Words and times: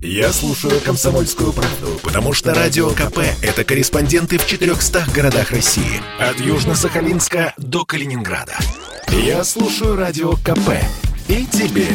Я 0.00 0.32
слушаю 0.32 0.80
«Комсомольскую 0.80 1.52
правду», 1.52 1.98
потому 2.04 2.32
что 2.32 2.54
«Радио 2.54 2.90
КП»— 2.90 3.18
это 3.42 3.64
корреспонденты 3.64 4.38
в 4.38 4.46
400 4.46 5.06
городах 5.12 5.50
России. 5.50 6.00
От 6.20 6.36
Южно-Сахалинска 6.36 7.52
до 7.56 7.84
Калининграда. 7.84 8.56
Я 9.08 9.42
слушаю 9.42 9.96
«Радио 9.96 10.34
КП» 10.34 10.70
и 11.26 11.44
тебе 11.46 11.88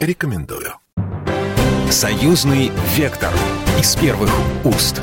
рекомендую. 0.00 0.74
Союзный 1.90 2.72
вектор 2.96 3.32
из 3.78 3.94
первых 3.94 4.32
уст. 4.64 5.00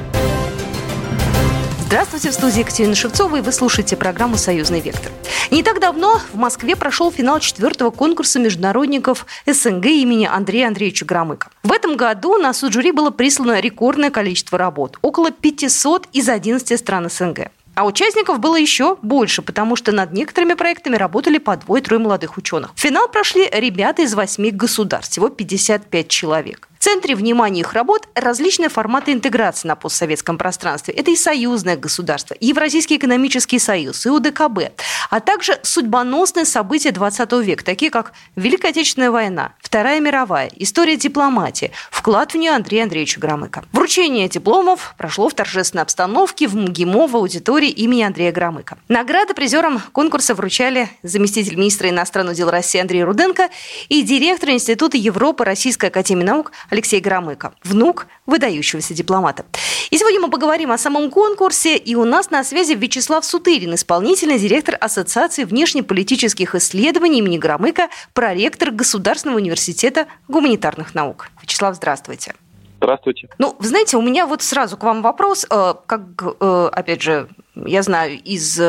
Здравствуйте, 1.92 2.30
в 2.30 2.34
студии 2.36 2.60
Екатерина 2.60 2.96
Шевцова, 2.96 3.36
и 3.36 3.42
вы 3.42 3.52
слушаете 3.52 3.98
программу 3.98 4.38
«Союзный 4.38 4.80
вектор». 4.80 5.12
Не 5.52 5.62
так 5.62 5.82
давно 5.82 6.22
в 6.32 6.38
Москве 6.38 6.78
прошел 6.78 7.12
финал 7.12 7.42
четвертого 7.42 7.90
конкурса 7.90 8.40
международников 8.40 9.26
СНГ 9.46 9.88
имени 9.88 10.26
Андрея 10.26 10.68
Андреевича 10.68 11.04
Громыка. 11.04 11.50
В 11.64 11.72
этом 11.74 11.98
году 11.98 12.38
на 12.38 12.54
суд 12.54 12.72
жюри 12.72 12.94
было 12.94 13.10
прислано 13.10 13.60
рекордное 13.60 14.10
количество 14.10 14.58
работ– 14.58 15.00
около 15.02 15.32
500 15.32 16.08
из 16.14 16.30
11 16.30 16.80
стран 16.80 17.10
СНГ. 17.10 17.52
А 17.76 17.86
участников 17.86 18.40
было 18.40 18.56
еще 18.56 18.96
больше, 19.02 19.42
потому 19.42 19.76
что 19.76 19.92
над 19.92 20.14
некоторыми 20.14 20.54
проектами 20.54 20.96
работали 20.96 21.40
по 21.40 21.58
двое-трое 21.58 22.02
молодых 22.02 22.38
ученых. 22.38 22.72
В 22.74 22.80
финал 22.80 23.10
прошли 23.10 23.50
ребята 23.52 24.04
из 24.04 24.14
восьми 24.14 24.52
государств, 24.52 25.12
всего 25.12 25.28
55 25.28 26.08
человек. 26.08 26.70
Центре 26.82 27.14
внимания 27.14 27.60
их 27.60 27.74
работ 27.74 28.08
различные 28.16 28.70
форматы 28.70 29.12
интеграции 29.14 29.68
на 29.68 29.76
постсоветском 29.76 30.40
пространстве. 30.40 30.96
Это 30.96 31.12
и 31.12 31.16
союзное 31.16 31.78
государство, 31.78 32.34
и 32.34 32.48
Евразийский 32.48 32.98
экономический 32.98 33.60
союз, 33.60 34.04
и 34.08 34.10
УДКБ, 34.10 34.72
а 35.12 35.20
также 35.20 35.60
судьбоносные 35.62 36.46
события 36.46 36.92
20 36.92 37.32
века, 37.34 37.64
такие 37.64 37.92
как 37.92 38.14
Великая 38.36 38.70
Отечественная 38.70 39.12
война, 39.12 39.54
Вторая 39.62 40.00
мировая, 40.00 40.50
история 40.56 40.98
дипломатии, 40.98 41.72
вклад 41.92 42.34
в 42.34 42.38
нее 42.38 42.50
Андрея 42.50 42.84
Андреевича 42.84 43.20
Громыка. 43.20 43.64
Вручение 43.74 44.28
дипломов 44.28 44.96
прошло 44.98 45.30
в 45.30 45.36
торжественной 45.36 45.84
обстановке 45.84 46.48
в 46.48 46.56
МГИМО 46.56 47.06
в 47.06 47.16
аудитории 47.16 47.70
имени 47.70 48.02
Андрея 48.02 48.32
Громыка. 48.32 48.80
Награды 48.88 49.36
призерам 49.36 49.84
конкурса 49.92 50.34
вручали 50.34 50.90
заместитель 51.04 51.58
министра 51.58 51.90
иностранных 51.90 52.36
дел 52.36 52.50
России 52.50 52.82
Андрей 52.82 53.04
Руденко 53.04 53.50
и 53.88 54.02
директор 54.02 54.50
Института 54.50 54.98
Европы 54.98 55.46
Российской 55.46 55.86
Академии 55.86 56.24
Наук 56.24 56.52
Алексей 56.72 57.02
Громыко, 57.02 57.54
внук 57.64 58.08
выдающегося 58.26 58.94
дипломата. 58.94 59.46
И 59.90 59.98
сегодня 59.98 60.22
мы 60.22 60.30
поговорим 60.30 60.72
о 60.72 60.78
самом 60.78 61.12
конкурсе, 61.12 61.76
и 61.76 61.96
у 61.96 62.06
нас 62.06 62.32
на 62.32 62.46
связи 62.46 62.74
Вячеслав 62.74 63.26
Сутырин, 63.26 63.76
исполнительный 63.76 64.40
директор 64.40 64.78
Ассоциации 64.80 65.44
внешнеполитических 65.44 66.56
исследований 66.56 67.20
имени 67.20 67.38
Громыка, 67.38 67.90
проректор 68.14 68.72
Государственного 68.72 69.38
университета 69.38 70.08
гуманитарных 70.30 70.96
наук. 70.96 71.28
Вячеслав, 71.42 71.76
здравствуйте. 71.76 72.34
Здравствуйте. 72.78 73.28
Ну, 73.38 73.56
вы 73.60 73.68
знаете, 73.68 73.98
у 73.98 74.02
меня 74.02 74.26
вот 74.26 74.42
сразу 74.42 74.78
к 74.78 74.84
вам 74.84 75.02
вопрос, 75.02 75.46
э, 75.48 75.74
как, 75.86 76.02
э, 76.40 76.70
опять 76.72 77.02
же, 77.02 77.28
я 77.56 77.82
знаю 77.82 78.20
из 78.24 78.60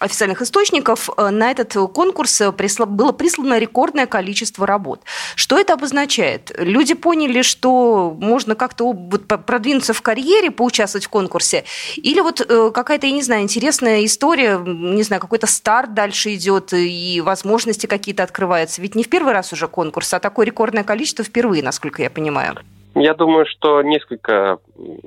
официальных 0.00 0.42
источников, 0.42 1.10
э, 1.16 1.30
на 1.30 1.50
этот 1.50 1.74
конкурс 1.92 2.40
было 2.40 3.12
прислано 3.12 3.58
рекордное 3.58 4.06
количество 4.06 4.66
работ. 4.66 5.02
Что 5.36 5.58
это 5.58 5.74
обозначает? 5.74 6.52
Люди 6.58 6.94
поняли, 6.94 7.42
что 7.42 8.16
можно 8.18 8.54
как-то 8.54 8.92
продвинуться 8.92 9.92
в 9.92 10.02
карьере, 10.02 10.50
поучаствовать 10.50 11.06
в 11.06 11.10
конкурсе? 11.10 11.64
Или 11.96 12.20
вот 12.20 12.40
какая-то, 12.74 13.06
я 13.06 13.12
не 13.12 13.22
знаю, 13.22 13.42
интересная 13.42 14.04
история, 14.04 14.58
не 14.58 15.02
знаю, 15.02 15.20
какой-то 15.20 15.46
старт 15.46 15.94
дальше 15.94 16.34
идет 16.34 16.72
и 16.72 17.20
возможности 17.20 17.86
какие-то 17.86 18.22
открываются? 18.22 18.80
Ведь 18.80 18.94
не 18.94 19.04
в 19.04 19.10
первый 19.10 19.32
раз 19.32 19.52
уже 19.52 19.68
конкурс, 19.68 20.14
а 20.14 20.20
такое 20.20 20.46
рекордное 20.46 20.84
количество 20.84 21.24
впервые, 21.24 21.62
насколько 21.62 22.02
я 22.02 22.10
понимаю. 22.10 22.56
Я 22.94 23.14
думаю, 23.14 23.46
что 23.46 23.82
несколько 23.82 24.58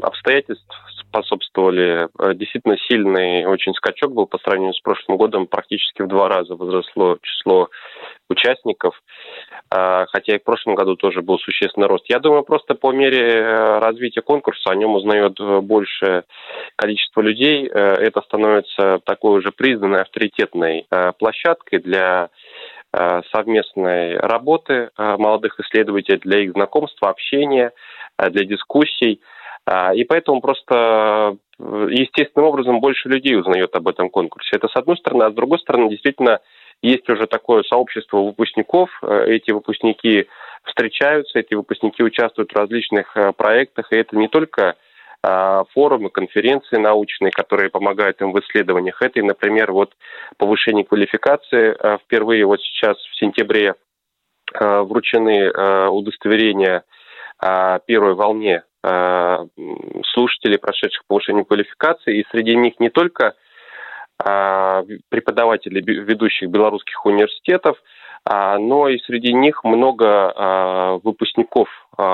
обстоятельств 0.01 0.65
способствовали. 1.15 2.07
Э, 2.19 2.33
действительно 2.33 2.77
сильный 2.89 3.45
очень 3.45 3.73
скачок 3.73 4.13
был 4.13 4.25
по 4.25 4.37
сравнению 4.39 4.73
с 4.73 4.81
прошлым 4.81 5.17
годом. 5.17 5.47
Практически 5.47 6.01
в 6.01 6.07
два 6.07 6.27
раза 6.27 6.55
возросло 6.55 7.17
число 7.21 7.69
участников, 8.29 9.01
э, 9.73 10.05
хотя 10.09 10.35
и 10.35 10.39
в 10.39 10.43
прошлом 10.43 10.75
году 10.75 10.95
тоже 10.95 11.21
был 11.21 11.39
существенный 11.39 11.87
рост. 11.87 12.05
Я 12.09 12.19
думаю, 12.19 12.43
просто 12.43 12.75
по 12.75 12.91
мере 12.91 13.19
э, 13.19 13.79
развития 13.79 14.21
конкурса 14.21 14.71
о 14.71 14.75
нем 14.75 14.95
узнает 14.95 15.39
большее 15.63 16.23
количество 16.75 17.21
людей. 17.21 17.67
Это 17.67 18.21
становится 18.21 18.99
такой 19.05 19.39
уже 19.39 19.51
признанной 19.51 20.01
авторитетной 20.01 20.85
площадкой 21.17 21.79
для 21.79 22.29
Э, 22.97 23.21
совместной 23.33 24.15
работы 24.17 24.89
э, 24.97 25.15
молодых 25.17 25.59
исследователей, 25.59 26.19
для 26.19 26.39
их 26.43 26.53
знакомства, 26.53 27.09
общения, 27.09 27.73
э, 28.17 28.29
для 28.29 28.45
дискуссий. 28.45 29.19
И 29.67 30.03
поэтому 30.03 30.41
просто 30.41 31.37
естественным 31.57 32.49
образом 32.49 32.81
больше 32.81 33.09
людей 33.09 33.35
узнает 33.35 33.75
об 33.75 33.87
этом 33.87 34.09
конкурсе. 34.09 34.57
Это 34.57 34.67
с 34.67 34.75
одной 34.75 34.95
стороны, 34.97 35.23
а 35.23 35.31
с 35.31 35.33
другой 35.33 35.57
стороны, 35.59 35.89
действительно, 35.89 36.39
есть 36.83 37.09
уже 37.09 37.25
такое 37.25 37.63
сообщество 37.63 38.17
выпускников. 38.17 38.89
Эти 39.01 39.51
выпускники 39.51 40.27
встречаются, 40.65 41.39
эти 41.39 41.55
выпускники 41.55 42.03
участвуют 42.03 42.51
в 42.51 42.55
различных 42.55 43.17
проектах, 43.37 43.91
и 43.91 43.95
это 43.95 44.15
не 44.15 44.27
только 44.27 44.75
а, 45.27 45.63
форумы, 45.73 46.11
конференции 46.11 46.77
научные, 46.77 47.31
которые 47.31 47.71
помогают 47.71 48.21
им 48.21 48.31
в 48.31 48.39
исследованиях. 48.41 49.01
Это, 49.01 49.23
например, 49.23 49.71
вот 49.71 49.93
повышение 50.37 50.85
квалификации. 50.85 51.75
А, 51.79 51.97
впервые 51.97 52.45
вот 52.45 52.61
сейчас 52.61 52.97
в 52.97 53.17
сентябре 53.17 53.73
а, 54.53 54.83
вручены 54.83 55.49
удостоверения 55.89 56.83
первой 57.85 58.13
волне 58.13 58.63
слушателей, 60.13 60.59
прошедших 60.59 61.03
повышение 61.07 61.45
квалификации, 61.45 62.19
и 62.19 62.25
среди 62.31 62.55
них 62.55 62.79
не 62.79 62.89
только 62.89 63.33
преподаватели 64.17 65.81
ведущих 65.81 66.49
белорусских 66.49 67.05
университетов, 67.05 67.77
но 68.27 68.89
и 68.89 68.97
среди 68.99 69.33
них 69.33 69.63
много 69.63 70.99
выпускников 71.03 71.69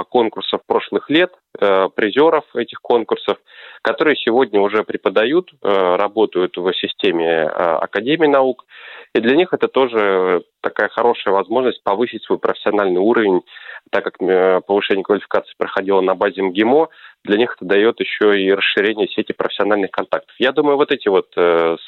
конкурсов 0.10 0.62
прошлых 0.68 1.10
лет, 1.10 1.32
Э, 1.60 1.90
призеров 1.94 2.46
этих 2.56 2.82
конкурсов, 2.82 3.38
которые 3.82 4.16
сегодня 4.16 4.62
уже 4.62 4.84
преподают, 4.84 5.52
э, 5.52 5.96
работают 5.98 6.56
в 6.56 6.74
системе 6.74 7.28
э, 7.28 7.46
Академии 7.46 8.28
наук. 8.28 8.64
И 9.14 9.20
для 9.20 9.36
них 9.36 9.54
это 9.54 9.68
тоже 9.68 10.44
такая 10.62 10.88
хорошая 10.88 11.34
возможность 11.34 11.84
повысить 11.84 12.24
свой 12.24 12.40
профессиональный 12.40 13.02
уровень, 13.02 13.42
так 13.90 14.06
как 14.06 14.18
повышение 14.66 15.04
квалификации 15.04 15.54
проходило 15.58 16.00
на 16.00 16.16
базе 16.16 16.42
МГИМО, 16.42 16.88
для 17.26 17.38
них 17.38 17.56
это 17.58 17.66
дает 17.66 18.00
еще 18.00 18.42
и 18.42 18.54
расширение 18.54 19.08
сети 19.10 19.34
профессиональных 19.34 19.92
контактов. 19.92 20.34
Я 20.40 20.54
думаю, 20.54 20.78
вот 20.78 20.92
эти 20.92 21.10
вот 21.10 21.28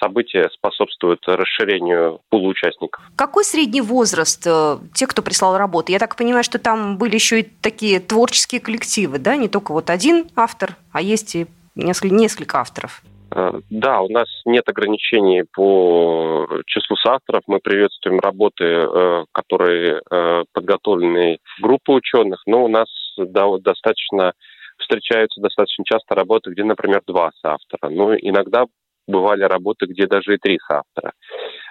события 0.01 0.49
способствуют 0.53 1.21
расширению 1.27 2.19
пула 2.29 2.49
участников. 2.49 3.03
Какой 3.15 3.45
средний 3.45 3.81
возраст 3.81 4.12
тех, 4.15 5.09
кто 5.09 5.21
прислал 5.21 5.57
работу? 5.57 5.91
Я 5.91 5.99
так 5.99 6.15
понимаю, 6.15 6.43
что 6.43 6.59
там 6.59 6.97
были 6.97 7.15
еще 7.15 7.41
и 7.41 7.43
такие 7.43 7.99
творческие 7.99 8.61
коллективы, 8.61 9.19
да, 9.19 9.35
не 9.35 9.47
только 9.47 9.71
вот 9.71 9.89
один 9.89 10.27
автор, 10.35 10.77
а 10.91 11.01
есть 11.01 11.35
и 11.35 11.47
несколько, 11.75 12.15
несколько 12.15 12.59
авторов. 12.59 13.01
Э, 13.35 13.51
да, 13.69 14.01
у 14.01 14.09
нас 14.09 14.27
нет 14.45 14.67
ограничений 14.67 15.43
по 15.53 16.47
числу 16.65 16.95
соавторов. 16.97 17.43
Мы 17.47 17.59
приветствуем 17.59 18.19
работы, 18.19 18.63
э, 18.63 19.25
которые 19.31 20.01
э, 20.09 20.43
подготовлены 20.53 21.39
группой 21.61 21.97
ученых, 21.97 22.43
но 22.45 22.65
у 22.65 22.67
нас 22.67 22.87
достаточно 23.17 24.33
встречаются 24.77 25.41
достаточно 25.41 25.83
часто 25.85 26.15
работы, 26.15 26.51
где, 26.51 26.63
например, 26.63 27.01
два 27.07 27.31
соавтора. 27.41 27.89
Ну, 27.89 28.13
иногда 28.15 28.65
бывали 29.07 29.43
работы, 29.43 29.85
где 29.85 30.07
даже 30.07 30.35
и 30.35 30.37
три 30.37 30.59
соавтора. 30.67 31.13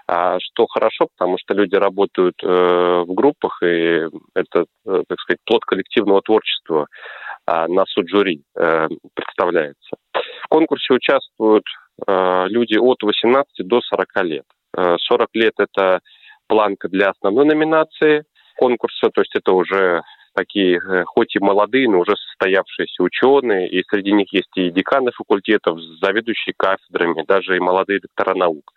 А 0.09 0.39
что 0.41 0.67
хорошо, 0.67 1.09
потому 1.17 1.39
что 1.39 1.55
люди 1.55 1.75
работают 1.75 2.35
э, 2.43 2.47
в 2.47 3.15
группах, 3.15 3.63
и 3.63 4.09
это, 4.35 4.67
э, 4.87 5.03
так 5.09 5.21
сказать, 5.21 5.39
плод 5.45 5.65
коллективного 5.65 6.23
творчества 6.23 6.87
а, 7.47 7.69
на 7.69 7.85
суд 7.87 8.09
жюри 8.09 8.43
э, 8.57 8.89
представляется. 9.15 9.97
В 10.45 10.49
конкурсе 10.49 10.95
участвуют 10.95 11.65
люди 12.07 12.79
от 12.79 13.03
18 13.03 13.67
до 13.67 13.81
40 13.81 14.09
лет. 14.25 14.45
40 14.75 15.29
э, 15.35 15.39
лет– 15.39 15.53
это 15.59 16.01
планка 16.49 16.89
для 16.89 17.11
основной 17.11 17.45
номинации 17.45 18.25
конкурса, 18.57 19.11
то 19.13 19.21
есть 19.21 19.35
это 19.37 19.53
уже 19.53 20.03
такие, 20.35 20.81
хоть 21.07 21.37
и 21.37 21.39
молодые, 21.39 21.89
но 21.89 22.01
уже 22.01 22.15
состоявшиеся 22.17 23.03
ученые, 23.03 23.69
и 23.69 23.83
среди 23.89 24.13
них 24.13 24.33
есть 24.33 24.51
и 24.57 24.71
деканы 24.71 25.11
факультетов, 25.13 25.79
заведующие 26.01 26.55
кафедрами, 26.57 27.25
даже 27.27 27.57
и 27.57 27.61
молодые 27.61 28.01
доктора 28.01 28.35
наук. 28.35 28.73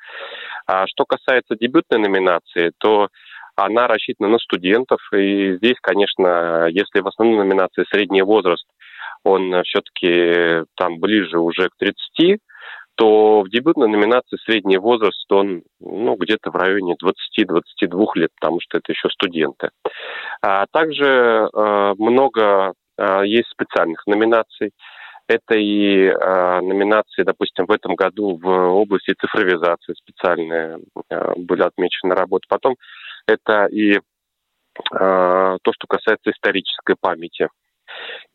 А 0.68 0.88
что 0.88 1.06
касается 1.06 1.56
дебютной 1.56 2.00
номинации, 2.00 2.72
то 2.80 3.10
она 3.56 3.88
рассчитана 3.88 4.30
на 4.30 4.40
студентов. 4.40 5.00
И 5.14 5.56
здесь, 5.58 5.78
конечно, 5.82 6.68
если 6.70 7.02
в 7.02 7.08
основной 7.08 7.46
номинации 7.46 7.86
средний 7.92 8.22
возраст, 8.22 8.66
он 9.24 9.64
все-таки 9.64 10.66
там 10.76 11.00
ближе 11.00 11.40
уже 11.40 11.70
к 11.70 11.78
30, 11.80 12.40
то 12.96 13.42
в 13.42 13.50
дебютной 13.50 13.90
номинации 13.90 14.38
средний 14.46 14.78
возраст, 14.78 15.30
он 15.32 15.64
ну, 15.80 16.16
где-то 16.16 16.50
в 16.52 16.56
районе 16.56 16.96
20-22 17.04 18.06
лет, 18.16 18.30
потому 18.40 18.60
что 18.62 18.78
это 18.78 18.92
еще 18.92 19.10
студенты. 19.10 19.70
А 20.42 20.66
также 20.72 21.50
э, 21.54 21.94
много 21.98 22.74
есть 23.24 23.50
специальных 23.50 24.08
номинаций. 24.08 24.72
Это 25.28 25.56
и 25.56 26.06
э, 26.06 26.60
номинации, 26.62 27.24
допустим, 27.24 27.66
в 27.66 27.72
этом 27.72 27.96
году 27.96 28.38
в 28.38 28.48
области 28.48 29.16
цифровизации 29.20 29.94
специальные 29.94 30.80
э, 31.10 31.34
были 31.38 31.64
отмечены 31.64 32.14
работы. 32.14 32.46
Потом 32.48 32.76
это 33.28 33.66
и 33.66 33.94
э, 33.94 34.00
то, 34.92 35.60
что 35.74 35.88
касается 35.88 36.30
исторической 36.30 36.96
памяти. 37.00 37.50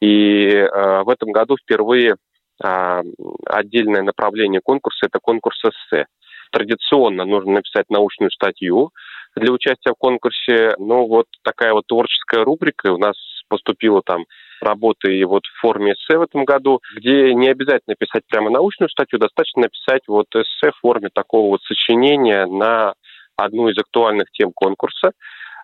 И 0.01 0.49
э, 0.49 1.03
в 1.03 1.09
этом 1.09 1.31
году 1.31 1.57
впервые 1.57 2.17
э, 2.63 3.03
отдельное 3.47 4.03
направление 4.03 4.61
конкурса– 4.61 5.07
это 5.07 5.21
конкурс 5.23 5.63
эссе. 5.65 6.07
Традиционно 6.51 7.25
нужно 7.25 7.53
написать 7.53 7.89
научную 7.89 8.33
статью 8.33 8.91
для 9.37 9.53
участия 9.53 9.93
в 9.93 9.99
конкурсе. 9.99 10.75
Но 10.79 11.07
вот 11.07 11.27
такая 11.45 11.73
вот 11.73 11.87
творческая 11.87 12.43
рубрика 12.43 12.93
у 12.93 12.99
нас 12.99 13.15
поступила 13.49 14.03
там 14.05 14.25
работы 14.62 15.17
и 15.17 15.25
вот 15.25 15.45
в 15.45 15.61
форме 15.61 15.93
эссе 15.93 16.19
в 16.19 16.23
этом 16.23 16.45
году, 16.45 16.81
где 16.97 17.35
не 17.35 17.49
обязательно 17.49 17.97
писать 17.97 18.23
прямо 18.29 18.51
научную 18.51 18.89
статью, 18.89 19.19
достаточно 19.19 19.62
написать 19.62 20.03
вот 20.07 20.27
эссе 20.35 20.73
в 20.73 20.81
форме 20.81 21.09
такого 21.12 21.49
вот 21.51 21.62
сочинения 21.62 22.47
на 22.47 22.95
одну 23.37 23.69
из 23.69 23.79
актуальных 23.79 24.31
тем 24.33 24.53
конкурса, 24.55 25.12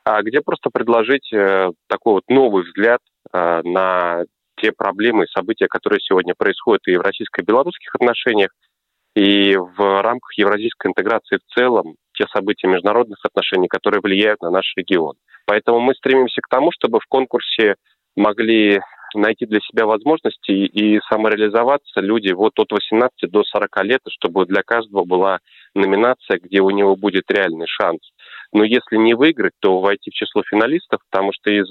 а 0.04 0.22
где 0.22 0.40
просто 0.40 0.70
предложить 0.70 1.32
э, 1.32 1.70
такой 1.88 2.14
вот 2.14 2.24
новый 2.28 2.64
взгляд 2.64 3.00
э, 3.32 3.60
на 3.64 4.24
те 4.56 4.72
проблемы 4.72 5.24
и 5.24 5.30
события, 5.36 5.66
которые 5.68 6.00
сегодня 6.00 6.34
происходят 6.36 6.86
и 6.86 6.96
в 6.96 7.00
российско-белорусских 7.00 7.94
отношениях, 7.94 8.50
и 9.14 9.56
в 9.56 10.02
рамках 10.02 10.36
евразийской 10.36 10.90
интеграции 10.90 11.38
в 11.38 11.54
целом, 11.54 11.96
те 12.14 12.26
события 12.28 12.68
международных 12.68 13.18
отношений, 13.24 13.68
которые 13.68 14.00
влияют 14.00 14.40
на 14.42 14.50
наш 14.50 14.72
регион. 14.76 15.16
Поэтому 15.46 15.80
мы 15.80 15.94
стремимся 15.94 16.40
к 16.42 16.48
тому, 16.48 16.70
чтобы 16.72 17.00
в 17.00 17.06
конкурсе 17.08 17.76
могли 18.16 18.80
найти 19.14 19.46
для 19.46 19.60
себя 19.60 19.86
возможности 19.86 20.50
и 20.50 21.00
самореализоваться 21.08 22.00
люди 22.00 22.32
вот 22.32 22.58
от 22.58 22.72
18 22.72 23.30
до 23.30 23.44
40 23.44 23.84
лет, 23.84 24.00
чтобы 24.08 24.46
для 24.46 24.62
каждого 24.62 25.04
была 25.04 25.38
номинация, 25.74 26.38
где 26.38 26.60
у 26.60 26.70
него 26.70 26.96
будет 26.96 27.30
реальный 27.30 27.66
шанс. 27.66 28.00
Но 28.52 28.64
если 28.64 28.96
не 28.96 29.14
выиграть, 29.14 29.54
то 29.60 29.80
войти 29.80 30.10
в 30.10 30.14
число 30.14 30.42
финалистов, 30.42 31.00
потому 31.10 31.32
что 31.32 31.50
из 31.50 31.66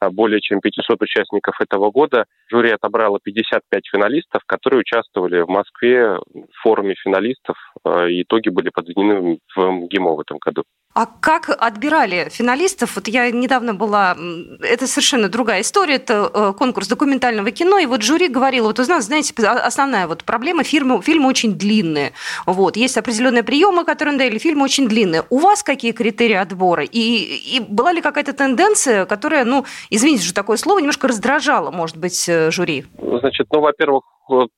а, 0.00 0.10
более 0.10 0.40
чем 0.40 0.60
500 0.60 1.02
участников 1.02 1.60
этого 1.60 1.90
года 1.90 2.24
жюри 2.50 2.70
отобрало 2.70 3.18
55 3.22 3.82
финалистов, 3.90 4.42
которые 4.46 4.80
участвовали 4.80 5.40
в 5.40 5.48
Москве 5.48 6.16
в 6.16 6.62
форуме 6.62 6.94
финалистов. 6.94 7.56
А, 7.84 8.06
и 8.06 8.22
итоги 8.22 8.48
были 8.48 8.70
подведены 8.70 9.38
в 9.54 9.70
МГИМО 9.70 10.14
в 10.14 10.20
этом 10.20 10.38
году. 10.38 10.64
А 10.94 11.06
как 11.06 11.48
отбирали 11.48 12.28
финалистов? 12.30 12.96
Вот 12.96 13.08
я 13.08 13.30
недавно 13.30 13.74
была... 13.74 14.16
Это 14.62 14.86
совершенно 14.86 15.28
другая 15.28 15.60
история. 15.60 15.94
Это 15.94 16.30
э, 16.32 16.52
конкурс 16.58 16.88
документального 16.88 17.50
кино. 17.50 17.78
И 17.78 17.86
вот 17.86 18.02
жюри 18.02 18.28
говорило, 18.28 18.68
вот 18.68 18.80
у 18.80 18.86
нас, 18.86 19.04
знаете, 19.04 19.32
основная 19.46 20.08
вот 20.08 20.24
проблема, 20.24 20.64
фильмы, 20.64 21.00
фильмы 21.02 21.28
очень 21.28 21.54
длинные. 21.54 22.14
Вот. 22.46 22.76
Есть 22.76 22.96
определенные 22.96 23.44
приемы, 23.44 23.84
которые 23.84 24.14
надоели, 24.14 24.38
фильмы 24.38 24.64
очень 24.64 24.88
длинные. 24.88 25.22
У 25.30 25.38
вас 25.38 25.62
какие 25.62 25.92
критерии 25.92 26.34
отбора? 26.34 26.82
И, 26.82 27.56
и 27.56 27.60
была 27.60 27.92
ли 27.92 28.00
какая-то 28.00 28.32
тенденция, 28.32 29.04
которая, 29.04 29.44
ну, 29.44 29.66
извините 29.90 30.24
же 30.24 30.34
такое 30.34 30.56
слово, 30.56 30.80
немножко 30.80 31.06
раздражала, 31.06 31.70
может 31.70 31.96
быть, 31.96 32.28
э, 32.28 32.50
жюри? 32.50 32.86
Значит, 33.20 33.46
ну, 33.52 33.60
во-первых, 33.60 34.02
вот 34.28 34.50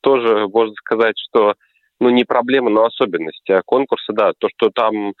тоже 0.00 0.46
можно 0.46 0.74
сказать, 0.74 1.16
что 1.28 1.54
ну, 1.98 2.10
не 2.10 2.24
проблема, 2.24 2.70
но 2.70 2.84
особенность 2.84 3.50
конкурса, 3.64 4.12
да, 4.12 4.30
то, 4.38 4.48
что 4.54 4.70
там 4.70 5.08
а, 5.08 5.12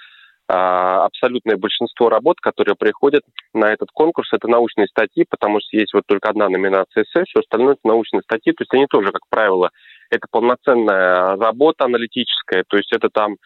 абсолютное 0.48 1.56
большинство 1.56 2.08
работ, 2.08 2.40
которые 2.40 2.74
приходят 2.74 3.22
на 3.52 3.70
этот 3.70 3.90
конкурс, 3.92 4.32
это 4.32 4.48
научные 4.48 4.86
статьи, 4.86 5.26
потому 5.28 5.60
что 5.60 5.76
есть 5.76 5.92
вот 5.92 6.04
только 6.06 6.30
одна 6.30 6.48
номинация 6.48 7.04
эссе, 7.04 7.24
все 7.24 7.40
остальное 7.40 7.74
это 7.74 7.82
научные 7.84 8.22
статьи, 8.22 8.52
то 8.52 8.62
есть 8.62 8.72
они 8.72 8.86
тоже, 8.86 9.12
как 9.12 9.22
правило, 9.28 9.70
это 10.10 10.26
полноценная 10.30 11.36
работа 11.36 11.84
аналитическая, 11.84 12.64
то 12.66 12.78
есть 12.78 12.90
это 12.92 13.10
там, 13.10 13.36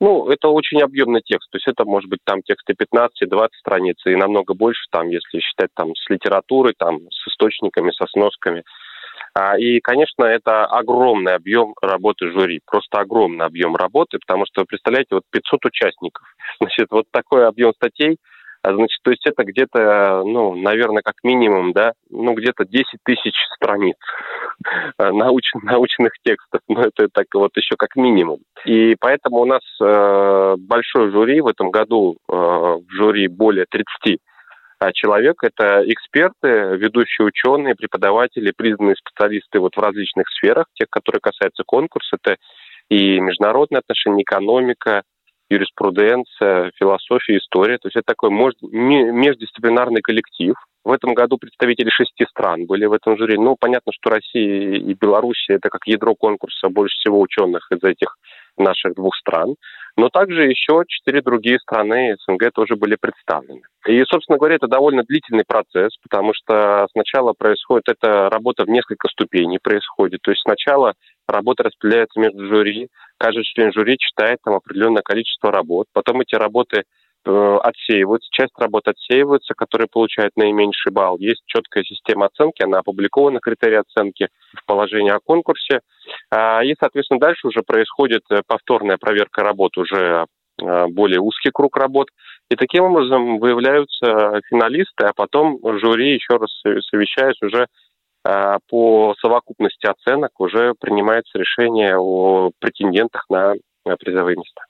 ну, 0.00 0.28
это 0.28 0.48
очень 0.48 0.80
объемный 0.80 1.22
текст, 1.24 1.48
то 1.50 1.58
есть 1.58 1.68
это 1.68 1.84
может 1.84 2.10
быть 2.10 2.20
там 2.24 2.42
тексты 2.42 2.74
15-20 2.74 3.48
страниц 3.60 3.96
и 4.06 4.16
намного 4.16 4.54
больше, 4.54 4.82
там, 4.90 5.08
если 5.08 5.38
считать 5.38 5.70
там 5.74 5.94
с 5.94 6.10
литературой, 6.10 6.74
там, 6.76 6.98
с 7.10 7.28
источниками, 7.28 7.92
со 7.92 8.06
сносками. 8.08 8.64
А, 9.38 9.56
и, 9.56 9.78
конечно, 9.78 10.24
это 10.24 10.64
огромный 10.66 11.34
объем 11.34 11.72
работы 11.80 12.32
жюри, 12.32 12.60
просто 12.66 12.98
огромный 12.98 13.46
объем 13.46 13.76
работы, 13.76 14.18
потому 14.18 14.44
что, 14.46 14.64
представляете, 14.64 15.10
вот 15.12 15.22
500 15.30 15.64
участников, 15.66 16.26
значит, 16.60 16.88
вот 16.90 17.04
такой 17.12 17.46
объем 17.46 17.72
статей, 17.74 18.16
а, 18.64 18.74
значит, 18.74 18.98
то 19.04 19.12
есть 19.12 19.24
это 19.28 19.44
где-то, 19.44 20.24
ну, 20.24 20.56
наверное, 20.56 21.02
как 21.04 21.14
минимум, 21.22 21.72
да, 21.72 21.92
ну, 22.10 22.34
где-то 22.34 22.64
10 22.64 22.84
тысяч 23.04 23.36
страниц 23.54 23.94
науч, 24.98 25.44
научных 25.62 26.14
текстов, 26.24 26.60
ну, 26.66 26.80
это 26.80 27.06
так 27.12 27.26
вот 27.34 27.56
еще 27.56 27.76
как 27.78 27.94
минимум. 27.94 28.40
И 28.64 28.96
поэтому 28.98 29.36
у 29.38 29.44
нас 29.44 29.62
э, 29.80 30.56
большой 30.58 31.12
жюри, 31.12 31.40
в 31.42 31.46
этом 31.46 31.70
году 31.70 32.16
э, 32.28 32.32
в 32.32 32.86
жюри 32.90 33.28
более 33.28 33.66
30 33.70 33.86
а 34.08 34.37
человек– 34.94 35.36
это 35.42 35.82
эксперты, 35.86 36.76
ведущие 36.76 37.26
ученые, 37.26 37.74
преподаватели, 37.74 38.52
признанные 38.56 38.96
специалисты 38.96 39.60
вот 39.60 39.76
в 39.76 39.80
различных 39.80 40.26
сферах, 40.28 40.66
тех, 40.74 40.88
которые 40.90 41.20
касаются 41.20 41.62
конкурса. 41.66 42.16
Это 42.22 42.36
и 42.88 43.20
международные 43.20 43.80
отношения, 43.80 44.22
экономика, 44.22 45.02
юриспруденция, 45.50 46.70
философия, 46.78 47.38
история. 47.38 47.78
То 47.78 47.88
есть 47.88 47.96
это 47.96 48.06
такой 48.06 48.30
междисциплинарный 48.30 50.00
коллектив. 50.00 50.54
В 50.84 50.92
этом 50.92 51.14
году 51.14 51.38
представители 51.38 51.90
шести 51.90 52.24
стран 52.26 52.66
были 52.66 52.86
в 52.86 52.92
этом 52.92 53.16
жюри. 53.18 53.36
Ну, 53.36 53.56
понятно, 53.58 53.92
что 53.92 54.10
Россия 54.10 54.76
и 54.76 54.94
Белоруссия– 54.94 55.54
это 55.56 55.68
как 55.68 55.86
ядро 55.86 56.14
конкурса 56.14 56.68
больше 56.68 56.96
всего 56.98 57.20
ученых 57.20 57.66
из 57.70 57.82
этих 57.82 58.16
наших 58.56 58.94
двух 58.94 59.14
стран. 59.16 59.56
Но 59.98 60.10
также 60.10 60.44
еще 60.44 60.84
четыре 60.86 61.22
другие 61.22 61.58
страны 61.58 62.14
СНГ 62.20 62.52
тоже 62.54 62.76
были 62.76 62.96
представлены. 63.00 63.62
И, 63.84 64.00
собственно 64.04 64.38
говоря, 64.38 64.54
это 64.54 64.68
довольно 64.68 65.02
длительный 65.02 65.42
процесс, 65.44 65.96
потому 66.04 66.34
что 66.34 66.86
сначала 66.92 67.32
происходит 67.36 67.88
эта 67.88 68.30
работа 68.30 68.62
в 68.62 68.68
несколько 68.68 69.08
ступеней 69.08 69.58
происходит. 69.60 70.20
То 70.22 70.30
есть 70.30 70.42
сначала 70.42 70.94
работа 71.26 71.64
распределяется 71.64 72.20
между 72.20 72.46
жюри, 72.46 72.86
каждый 73.18 73.42
член 73.42 73.72
жюри 73.72 73.96
читает 73.98 74.38
там 74.44 74.54
определенное 74.54 75.02
количество 75.02 75.50
работ, 75.50 75.88
потом 75.92 76.20
эти 76.20 76.36
работы 76.36 76.84
отсеиваются, 77.28 78.28
часть 78.32 78.52
работ 78.58 78.88
отсеиваются, 78.88 79.54
которые 79.54 79.88
получают 79.90 80.36
наименьший 80.36 80.92
балл. 80.92 81.18
Есть 81.18 81.42
четкая 81.46 81.84
система 81.84 82.26
оценки, 82.26 82.62
она 82.62 82.78
опубликована, 82.78 83.40
критерии 83.40 83.76
оценки 83.76 84.28
в 84.54 84.64
положении 84.66 85.10
о 85.10 85.20
конкурсе. 85.20 85.80
А, 86.30 86.62
и, 86.64 86.74
соответственно, 86.78 87.20
дальше 87.20 87.48
уже 87.48 87.62
происходит 87.62 88.22
э, 88.30 88.42
повторная 88.46 88.96
проверка 88.96 89.42
работ, 89.42 89.76
уже 89.76 90.26
э, 90.60 90.86
более 90.88 91.20
узкий 91.20 91.50
круг 91.52 91.76
работ. 91.76 92.08
И 92.50 92.56
таким 92.56 92.84
образом 92.84 93.38
выявляются 93.38 94.40
финалисты, 94.48 95.04
а 95.04 95.12
потом 95.14 95.58
жюри 95.62 96.14
еще 96.14 96.36
раз 96.38 96.50
совещаясь 96.90 97.40
уже 97.42 97.66
по 98.68 99.14
совокупности 99.20 99.86
оценок 99.86 100.38
уже 100.38 100.74
принимается 100.78 101.38
решение 101.38 101.96
о 101.96 102.50
претендентах 102.58 103.24
на 103.30 103.54
призовые 103.98 104.36
места. 104.36 104.67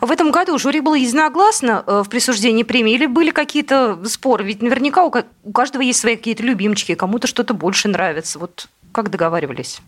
В 0.00 0.12
этом 0.12 0.30
году 0.30 0.56
жюри 0.58 0.80
было 0.80 0.94
единогласно 0.94 1.82
э, 1.86 2.02
в 2.04 2.08
присуждении 2.08 2.62
премии 2.62 2.94
или 2.94 3.06
были 3.06 3.30
какие-то 3.30 4.04
споры? 4.04 4.44
Ведь 4.44 4.62
наверняка 4.62 5.04
у 5.04 5.52
каждого 5.52 5.82
есть 5.82 6.00
свои 6.00 6.16
какие-то 6.16 6.44
любимчики, 6.44 6.94
кому-то 6.94 7.26
что-то 7.26 7.54
больше 7.54 7.88
нравится. 7.88 8.38
Вот 8.38 8.68
как 8.92 9.10
договаривались? 9.10 9.80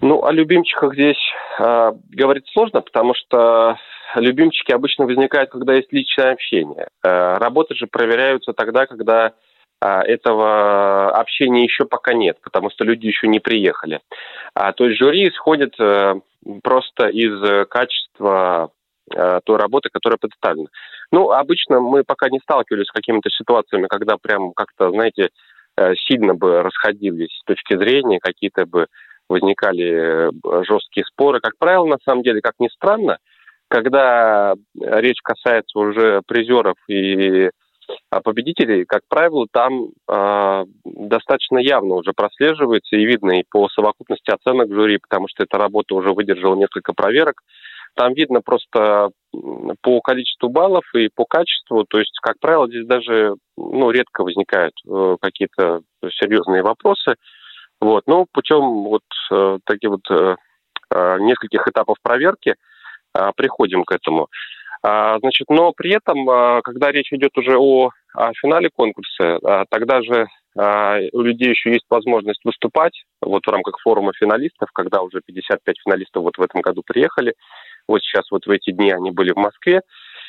Ну, 0.00 0.24
о 0.24 0.30
любимчиках 0.30 0.94
здесь 0.94 1.18
э, 1.58 1.92
говорить 2.10 2.44
сложно, 2.52 2.80
потому 2.80 3.14
что 3.14 3.76
любимчики 4.14 4.70
обычно 4.70 5.06
возникают, 5.06 5.50
когда 5.50 5.74
есть 5.74 5.92
личное 5.92 6.32
общение. 6.32 6.86
Э, 7.02 7.38
работы 7.38 7.74
же 7.74 7.88
проверяются 7.88 8.52
тогда, 8.52 8.86
когда 8.86 9.32
э, 9.80 9.86
этого 9.86 11.10
общения 11.10 11.64
еще 11.64 11.84
пока 11.86 12.12
нет, 12.14 12.38
потому 12.40 12.70
что 12.70 12.84
люди 12.84 13.06
еще 13.06 13.26
не 13.26 13.40
приехали. 13.40 13.98
А, 14.54 14.72
то 14.72 14.86
есть 14.86 15.00
жюри 15.00 15.28
исходит 15.28 15.74
э, 15.80 16.20
просто 16.62 17.08
из 17.08 17.66
качества 17.68 17.98
Э, 18.20 18.77
той 19.08 19.56
работы, 19.56 19.88
которая 19.92 20.18
представлена. 20.18 20.68
Ну, 21.10 21.30
обычно 21.30 21.80
мы 21.80 22.04
пока 22.04 22.28
не 22.28 22.38
сталкивались 22.40 22.86
с 22.86 22.92
какими-то 22.92 23.30
ситуациями, 23.30 23.86
когда 23.88 24.16
прям 24.16 24.52
как-то, 24.52 24.90
знаете, 24.90 25.30
э, 25.76 25.94
сильно 26.06 26.34
бы 26.34 26.62
расходились 26.62 27.36
с 27.40 27.44
точки 27.44 27.76
зрения, 27.76 28.18
какие-то 28.20 28.66
бы 28.66 28.86
возникали 29.28 30.28
э, 30.28 30.30
жесткие 30.64 31.04
споры. 31.06 31.40
Как 31.40 31.52
правило, 31.58 31.86
на 31.86 31.98
самом 32.04 32.22
деле, 32.22 32.40
как 32.40 32.54
ни 32.58 32.68
странно, 32.68 33.18
когда 33.68 34.54
речь 34.80 35.20
касается 35.22 35.78
уже 35.78 36.22
призеров 36.26 36.76
и 36.88 37.50
победителей, 38.22 38.84
как 38.84 39.02
правило, 39.08 39.46
там 39.50 39.88
э, 40.08 40.64
достаточно 40.84 41.58
явно 41.58 41.94
уже 41.94 42.12
прослеживается 42.12 42.96
и 42.96 43.04
видно 43.04 43.40
и 43.40 43.44
по 43.50 43.68
совокупности 43.68 44.30
оценок 44.30 44.72
жюри, 44.72 44.98
потому 44.98 45.26
что 45.28 45.44
эта 45.44 45.56
работа 45.58 45.94
уже 45.94 46.12
выдержала 46.12 46.54
несколько 46.54 46.92
проверок, 46.92 47.42
Там 47.94 48.14
видно 48.14 48.40
просто 48.40 49.10
по 49.82 50.00
количеству 50.00 50.48
баллов 50.48 50.84
и 50.94 51.08
по 51.14 51.24
качеству, 51.24 51.84
то 51.84 51.98
есть, 51.98 52.18
как 52.22 52.38
правило, 52.40 52.66
здесь 52.66 52.86
даже 52.86 53.34
ну, 53.56 53.90
редко 53.90 54.22
возникают 54.22 54.74
э, 54.86 55.16
какие-то 55.20 55.82
серьезные 56.18 56.62
вопросы. 56.62 57.16
Вот. 57.80 58.04
Но 58.06 58.26
путем 58.32 58.84
вот 58.84 59.02
э, 59.30 59.58
таких 59.64 59.90
вот 59.90 60.10
э, 60.10 60.36
э, 60.94 61.18
нескольких 61.20 61.66
этапов 61.68 61.96
проверки 62.02 62.54
э, 63.14 63.30
приходим 63.36 63.84
к 63.84 63.92
этому. 63.92 64.28
А, 64.82 65.18
значит, 65.18 65.48
но 65.50 65.72
при 65.72 65.94
этом, 65.94 66.28
а, 66.30 66.60
когда 66.62 66.92
речь 66.92 67.12
идет 67.12 67.36
уже 67.36 67.56
о, 67.58 67.90
о 68.14 68.32
финале 68.34 68.70
конкурса, 68.70 69.38
а, 69.42 69.64
тогда 69.68 70.02
же 70.02 70.26
у 71.12 71.20
людей 71.20 71.50
еще 71.50 71.70
есть 71.70 71.84
возможность 71.88 72.44
выступать 72.44 73.04
вот 73.22 73.46
в 73.46 73.48
рамках 73.48 73.78
форума 73.80 74.12
финалистов, 74.12 74.70
когда 74.72 75.02
уже 75.02 75.20
55 75.24 75.76
финалистов 75.84 76.24
вот 76.24 76.36
в 76.36 76.42
этом 76.42 76.62
году 76.62 76.82
приехали. 76.84 77.34
Вот 77.88 78.02
сейчас 78.02 78.30
вот 78.30 78.46
в 78.46 78.50
эти 78.50 78.70
дни 78.70 78.92
они 78.92 79.10
были 79.10 79.32
в 79.32 79.36
Москве. 79.36 79.80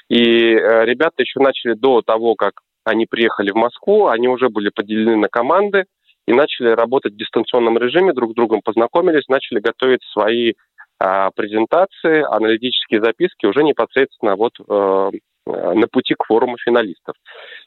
И 0.09 0.17
ребята 0.17 1.15
еще 1.19 1.39
начали 1.39 1.73
до 1.73 2.01
того, 2.01 2.33
как 2.35 2.61
они 2.83 3.05
приехали 3.05 3.51
в 3.51 3.55
Москву, 3.55 4.07
они 4.07 4.27
уже 4.27 4.49
были 4.49 4.69
поделены 4.69 5.17
на 5.17 5.27
команды 5.27 5.85
и 6.25 6.33
начали 6.33 6.69
работать 6.69 7.13
в 7.13 7.17
дистанционном 7.17 7.77
режиме, 7.77 8.13
друг 8.13 8.31
с 8.31 8.35
другом 8.35 8.61
познакомились, 8.63 9.27
начали 9.27 9.59
готовить 9.59 10.01
свои 10.11 10.53
а 11.01 11.31
презентации, 11.31 12.23
аналитические 12.29 13.01
записки 13.01 13.45
уже 13.45 13.63
непосредственно 13.63 14.35
вот 14.35 14.51
э, 14.59 15.11
на 15.45 15.87
пути 15.87 16.13
к 16.13 16.25
форуму 16.25 16.57
финалистов. 16.57 17.15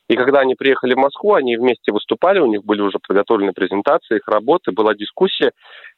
И 0.09 0.17
когда 0.17 0.41
они 0.41 0.55
приехали 0.55 0.95
в 0.95 0.99
Москву, 0.99 1.35
они 1.35 1.57
вместе 1.57 1.93
выступали, 1.93 2.41
у 2.41 2.47
них 2.47 2.65
были 2.65 2.83
уже 2.83 2.99
подготовлены 2.99 3.53
презентации, 3.53 4.17
их 4.17 4.29
работы, 4.29 4.73
была 4.73 4.95
дискуссия. 4.95 5.53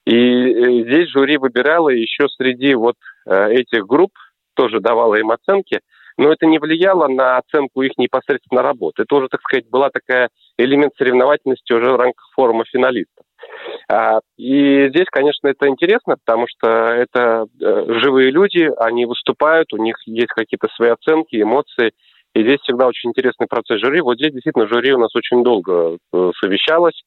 И 0.06 0.14
э, 0.14 0.84
здесь 0.84 1.10
жюри 1.10 1.36
выбирало 1.36 1.88
еще 1.88 2.28
среди 2.36 2.74
вот 2.74 2.96
э, 3.26 3.50
этих 3.52 3.86
групп, 3.86 4.12
тоже 4.54 4.80
давало 4.80 5.16
им 5.16 5.30
оценки, 5.30 5.80
но 6.16 6.32
это 6.32 6.46
не 6.46 6.58
влияло 6.58 7.08
на 7.08 7.38
оценку 7.38 7.82
их 7.82 7.92
непосредственно 7.98 8.62
работы. 8.62 9.02
Это 9.02 9.14
уже, 9.16 9.28
так 9.28 9.40
сказать, 9.40 9.68
была 9.68 9.90
такая 9.90 10.28
элемент 10.58 10.92
соревновательности 10.96 11.72
уже 11.72 11.90
в 11.90 11.96
рамках 11.96 12.28
форума 12.34 12.64
финалистов. 12.66 13.24
А, 13.90 14.20
и 14.36 14.88
здесь, 14.88 15.06
конечно, 15.10 15.48
это 15.48 15.68
интересно, 15.68 16.16
потому 16.24 16.46
что 16.48 16.68
это 16.68 17.46
э, 17.60 17.84
живые 18.00 18.30
люди, 18.30 18.70
они 18.78 19.06
выступают, 19.06 19.72
у 19.72 19.76
них 19.76 19.96
есть 20.06 20.28
какие-то 20.28 20.68
свои 20.74 20.90
оценки, 20.90 21.40
эмоции. 21.40 21.92
И 22.34 22.42
здесь 22.42 22.60
всегда 22.62 22.86
очень 22.86 23.10
интересный 23.10 23.46
процесс 23.46 23.80
жюри. 23.80 24.00
Вот 24.00 24.16
здесь 24.16 24.32
действительно 24.32 24.66
жюри 24.66 24.92
у 24.92 24.98
нас 24.98 25.14
очень 25.14 25.44
долго 25.44 25.98
э, 26.12 26.30
совещалось, 26.40 27.00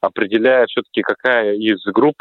определяя 0.00 0.66
все-таки, 0.66 1.00
какая 1.00 1.54
из 1.54 1.82
групп 1.86 2.16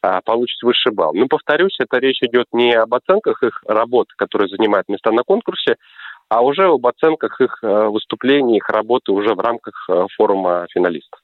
а, 0.00 0.20
получит 0.20 0.62
высший 0.62 0.92
балл. 0.92 1.12
Но, 1.12 1.26
повторюсь, 1.26 1.76
это 1.80 1.98
речь 1.98 2.22
идет 2.22 2.46
не 2.52 2.72
об 2.72 2.94
оценках 2.94 3.42
их 3.42 3.62
работ, 3.66 4.06
которые 4.16 4.48
занимают 4.48 4.88
места 4.88 5.10
на 5.10 5.24
конкурсе, 5.24 5.74
а 6.28 6.42
уже 6.42 6.68
об 6.68 6.86
оценках 6.86 7.40
их 7.40 7.58
э, 7.62 7.86
выступлений, 7.88 8.58
их 8.58 8.68
работы 8.68 9.10
уже 9.10 9.34
в 9.34 9.40
рамках 9.40 9.88
форума 10.16 10.66
финалистов. 10.70 11.20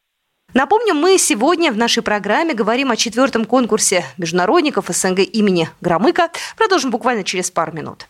Напомню, 0.54 0.94
мы 0.94 1.18
сегодня 1.18 1.72
в 1.72 1.76
нашей 1.76 2.02
программе 2.02 2.54
говорим 2.54 2.90
о 2.90 2.96
четвертом 2.96 3.44
конкурсе 3.44 4.04
международников 4.18 4.86
СНГ 4.88 5.20
имени 5.20 5.68
Громыка. 5.80 6.30
Продолжим 6.56 6.90
буквально 6.90 7.24
через 7.24 7.50
пару 7.50 7.72
минут. 7.72 8.06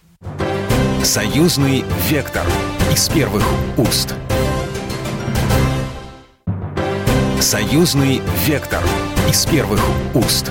Союзный 1.04 1.84
вектор 2.08 2.46
из 2.90 3.10
первых 3.10 3.44
уст. 3.76 4.14
Союзный 7.38 8.22
вектор 8.46 8.82
из 9.28 9.44
первых 9.44 9.82
уст. 10.14 10.50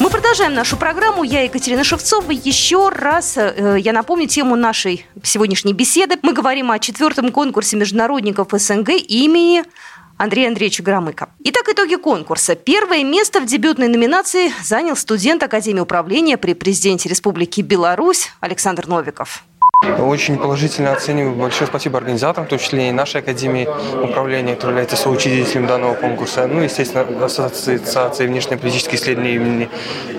Мы 0.00 0.08
продолжаем 0.08 0.54
нашу 0.54 0.78
программу. 0.78 1.22
Я 1.22 1.42
Екатерина 1.42 1.84
Шевцова. 1.84 2.30
Еще 2.30 2.88
раз 2.88 3.36
э, 3.36 3.76
я 3.78 3.92
напомню 3.92 4.26
тему 4.26 4.56
нашей 4.56 5.04
сегодняшней 5.22 5.74
беседы. 5.74 6.16
Мы 6.22 6.32
говорим 6.32 6.70
о 6.70 6.78
четвертом 6.78 7.30
конкурсе 7.30 7.76
международников 7.76 8.48
СНГ 8.52 8.88
имени 8.88 9.64
Андрея 10.18 10.48
Андреевича 10.48 10.82
Громыка. 10.82 11.30
Итак, 11.44 11.68
итоги 11.68 11.94
конкурса. 11.94 12.56
Первое 12.56 13.04
место 13.04 13.40
в 13.40 13.46
дебютной 13.46 13.86
номинации 13.86 14.52
занял 14.64 14.96
студент 14.96 15.42
Академии 15.44 15.80
управления 15.80 16.36
при 16.36 16.54
президенте 16.54 17.08
Республики 17.08 17.60
Беларусь 17.60 18.30
Александр 18.40 18.88
Новиков. 18.88 19.44
Очень 19.98 20.38
положительно 20.38 20.92
оцениваю. 20.92 21.34
Большое 21.34 21.68
спасибо 21.68 21.98
организаторам, 21.98 22.46
в 22.46 22.50
том 22.50 22.58
числе 22.58 22.88
и 22.88 22.92
нашей 22.92 23.20
Академии 23.20 23.68
управления, 24.02 24.54
которая 24.54 24.72
является 24.72 24.96
соучредителем 24.96 25.66
данного 25.66 25.94
конкурса. 25.94 26.48
Ну, 26.48 26.62
естественно, 26.62 27.06
Ассоциации 27.24 28.26
внешнеполитических 28.26 28.94
исследований 28.94 29.34
имени 29.34 29.68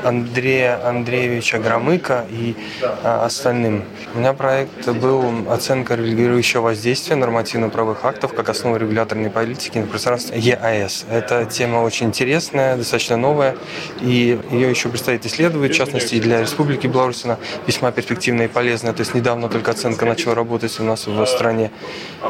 Андрея 0.03 0.79
Андреевича 0.87 1.59
Громыка 1.59 2.25
и 2.29 2.55
а, 3.03 3.25
остальным. 3.25 3.83
У 4.15 4.19
меня 4.19 4.31
проект 4.31 4.87
был 4.87 5.25
оценка 5.49 5.95
регулирующего 5.95 6.61
воздействия 6.61 7.17
нормативно-правовых 7.17 8.05
актов 8.05 8.33
как 8.33 8.47
основы 8.47 8.79
регуляторной 8.79 9.29
политики 9.29 9.77
на 9.77 9.87
пространстве 9.87 10.39
ЕАЭС. 10.39 11.05
Эта 11.11 11.45
тема 11.45 11.79
очень 11.79 12.07
интересная, 12.07 12.77
достаточно 12.77 13.17
новая, 13.17 13.57
и 13.99 14.39
ее 14.51 14.69
еще 14.69 14.87
предстоит 14.87 15.25
исследовать, 15.25 15.73
в 15.73 15.75
частности, 15.75 16.19
для 16.19 16.41
Республики 16.41 16.87
Беларусь 16.87 17.25
она 17.25 17.37
весьма 17.67 17.91
перспективная 17.91 18.45
и 18.45 18.47
полезная. 18.47 18.93
То 18.93 19.01
есть 19.01 19.13
недавно 19.13 19.48
только 19.49 19.71
оценка 19.71 20.05
начала 20.05 20.35
работать 20.35 20.79
у 20.79 20.83
нас 20.83 21.07
в 21.07 21.25
стране. 21.25 21.71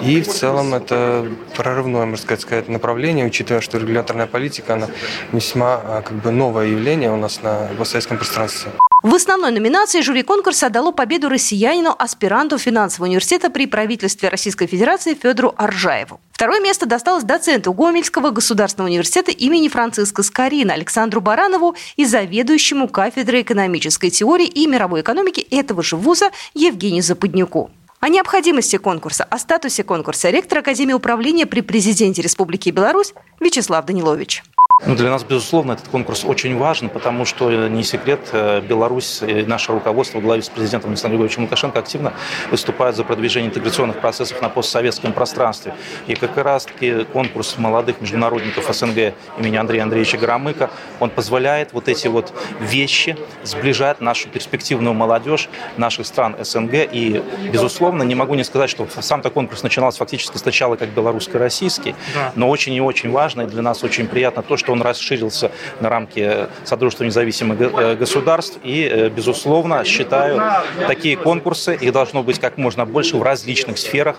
И 0.02 0.22
в 0.22 0.28
целом 0.28 0.74
это 0.74 1.28
прорывное, 1.56 2.06
можно 2.06 2.36
сказать, 2.36 2.68
направление, 2.68 3.26
учитывая, 3.26 3.62
что 3.62 3.78
регуляторная 3.78 4.28
политика, 4.28 4.74
она 4.74 4.88
весьма 5.32 5.82
а, 5.84 6.02
как 6.02 6.18
бы 6.18 6.32
новое 6.32 6.68
явление 6.68 7.12
у 7.12 7.18
нас 7.18 7.42
на 7.44 7.70
постсоветском 7.78 8.18
пространстве. 8.18 8.72
В 9.02 9.16
основной 9.16 9.52
номинации 9.52 10.02
жюри 10.02 10.24
конкурса 10.24 10.70
дало 10.70 10.92
победу 10.92 11.30
россиянину, 11.30 11.96
аспиранту 11.98 12.58
финансового 12.58 13.08
университета 13.08 13.50
при 13.50 13.66
правительстве 13.66 14.28
Российской 14.28 14.68
Федерации 14.68 15.14
Федору 15.14 15.54
Аржаеву. 15.56 16.20
Второе 16.34 16.60
место 16.60 16.86
досталось 16.86 17.24
доценту 17.24 17.72
Гомельского 17.72 18.32
государственного 18.32 18.90
университета 18.90 19.32
имени 19.32 19.70
Франциска 19.70 20.22
Скорина 20.22 20.74
Александру 20.74 21.22
Баранову 21.22 21.76
и 21.96 22.04
заведующему 22.04 22.90
кафедрой 22.90 23.44
экономической 23.44 24.10
теории 24.10 24.48
и 24.48 24.68
мировой 24.68 25.00
экономики 25.00 25.48
этого 25.50 25.82
же 25.82 25.96
вуза 25.96 26.32
Евгению 26.54 27.02
Западнюку. 27.02 27.72
О 28.02 28.10
необходимости 28.10 28.76
конкурса, 28.76 29.24
о 29.24 29.40
статусе 29.40 29.86
конкурса 29.86 30.30
ректор 30.30 30.58
Академии 30.58 30.94
управления 30.94 31.46
при 31.46 31.62
президенте 31.62 32.22
Республики 32.22 32.70
Беларусь 32.70 33.14
Вячеслав 33.40 33.86
Данилович. 33.86 34.44
Ну, 34.86 34.96
для 34.96 35.10
нас, 35.10 35.26
безусловно, 35.26 35.74
этот 35.74 35.90
конкурс 35.90 36.24
очень 36.24 36.58
важен, 36.58 36.88
потому 36.88 37.26
что, 37.26 37.52
не 37.68 37.84
секрет, 37.84 38.22
э, 38.32 38.62
Беларусь 38.62 39.22
и 39.22 39.44
наше 39.44 39.74
руководство 39.74 40.20
в 40.20 40.22
главе 40.22 40.42
с 40.42 40.48
президентом 40.48 40.92
Александром 40.92 41.18
Григорьевичем 41.18 41.44
Лукашенко 41.44 41.80
активно 41.80 42.14
выступает 42.50 42.96
за 42.96 43.04
продвижение 43.04 43.50
интеграционных 43.50 44.00
процессов 44.00 44.42
на 44.42 44.48
постсоветском 44.48 45.12
пространстве. 45.12 45.76
И 46.08 46.16
как 46.16 46.38
раз-таки 46.38 47.04
конкурс 47.12 47.58
молодых 47.58 48.00
международников 48.00 48.74
СНГ 48.74 49.14
имени 49.38 49.58
Андрея 49.58 49.84
Андреевича 49.84 50.18
Громыка, 50.18 50.70
он 51.02 51.10
позволяет 51.10 51.74
вот 51.74 51.90
эти 51.90 52.08
вот 52.08 52.34
вещи 52.62 53.18
сближать 53.44 54.00
нашу 54.00 54.30
перспективную 54.30 54.94
молодежь 54.94 55.50
наших 55.76 56.08
стран 56.08 56.38
СНГ. 56.40 56.88
И, 56.90 57.22
безусловно, 57.52 58.04
не 58.04 58.16
могу 58.16 58.36
не 58.36 58.46
сказать, 58.46 58.70
что 58.70 58.88
сам-то 59.02 59.30
конкурс 59.30 59.62
начинался 59.62 60.00
фактически 60.00 60.38
сначала 60.38 60.78
как 60.78 60.90
белорусско-российский, 60.90 61.96
но 62.36 62.50
очень 62.50 62.74
и 62.74 62.80
очень 62.80 63.12
важно, 63.12 63.42
и 63.42 63.46
для 63.46 63.62
нас 63.62 63.84
очень 63.84 64.08
приятно 64.08 64.42
то, 64.42 64.56
что 64.56 64.69
что 64.70 64.74
он 64.74 64.82
расширился 64.84 65.52
на 65.80 65.90
рамки 65.90 66.48
Содружества 66.64 67.04
независимых 67.04 67.60
э, 67.60 67.96
государств. 67.96 68.60
И, 68.64 68.88
э, 68.88 69.10
безусловно, 69.10 69.84
считаю, 69.84 70.42
такие 70.88 71.18
конкурсы, 71.18 71.76
их 71.76 71.92
должно 71.92 72.22
быть 72.22 72.40
как 72.40 72.58
можно 72.58 72.86
больше 72.86 73.18
в 73.18 73.24
различных 73.24 73.80
сферах. 73.80 74.18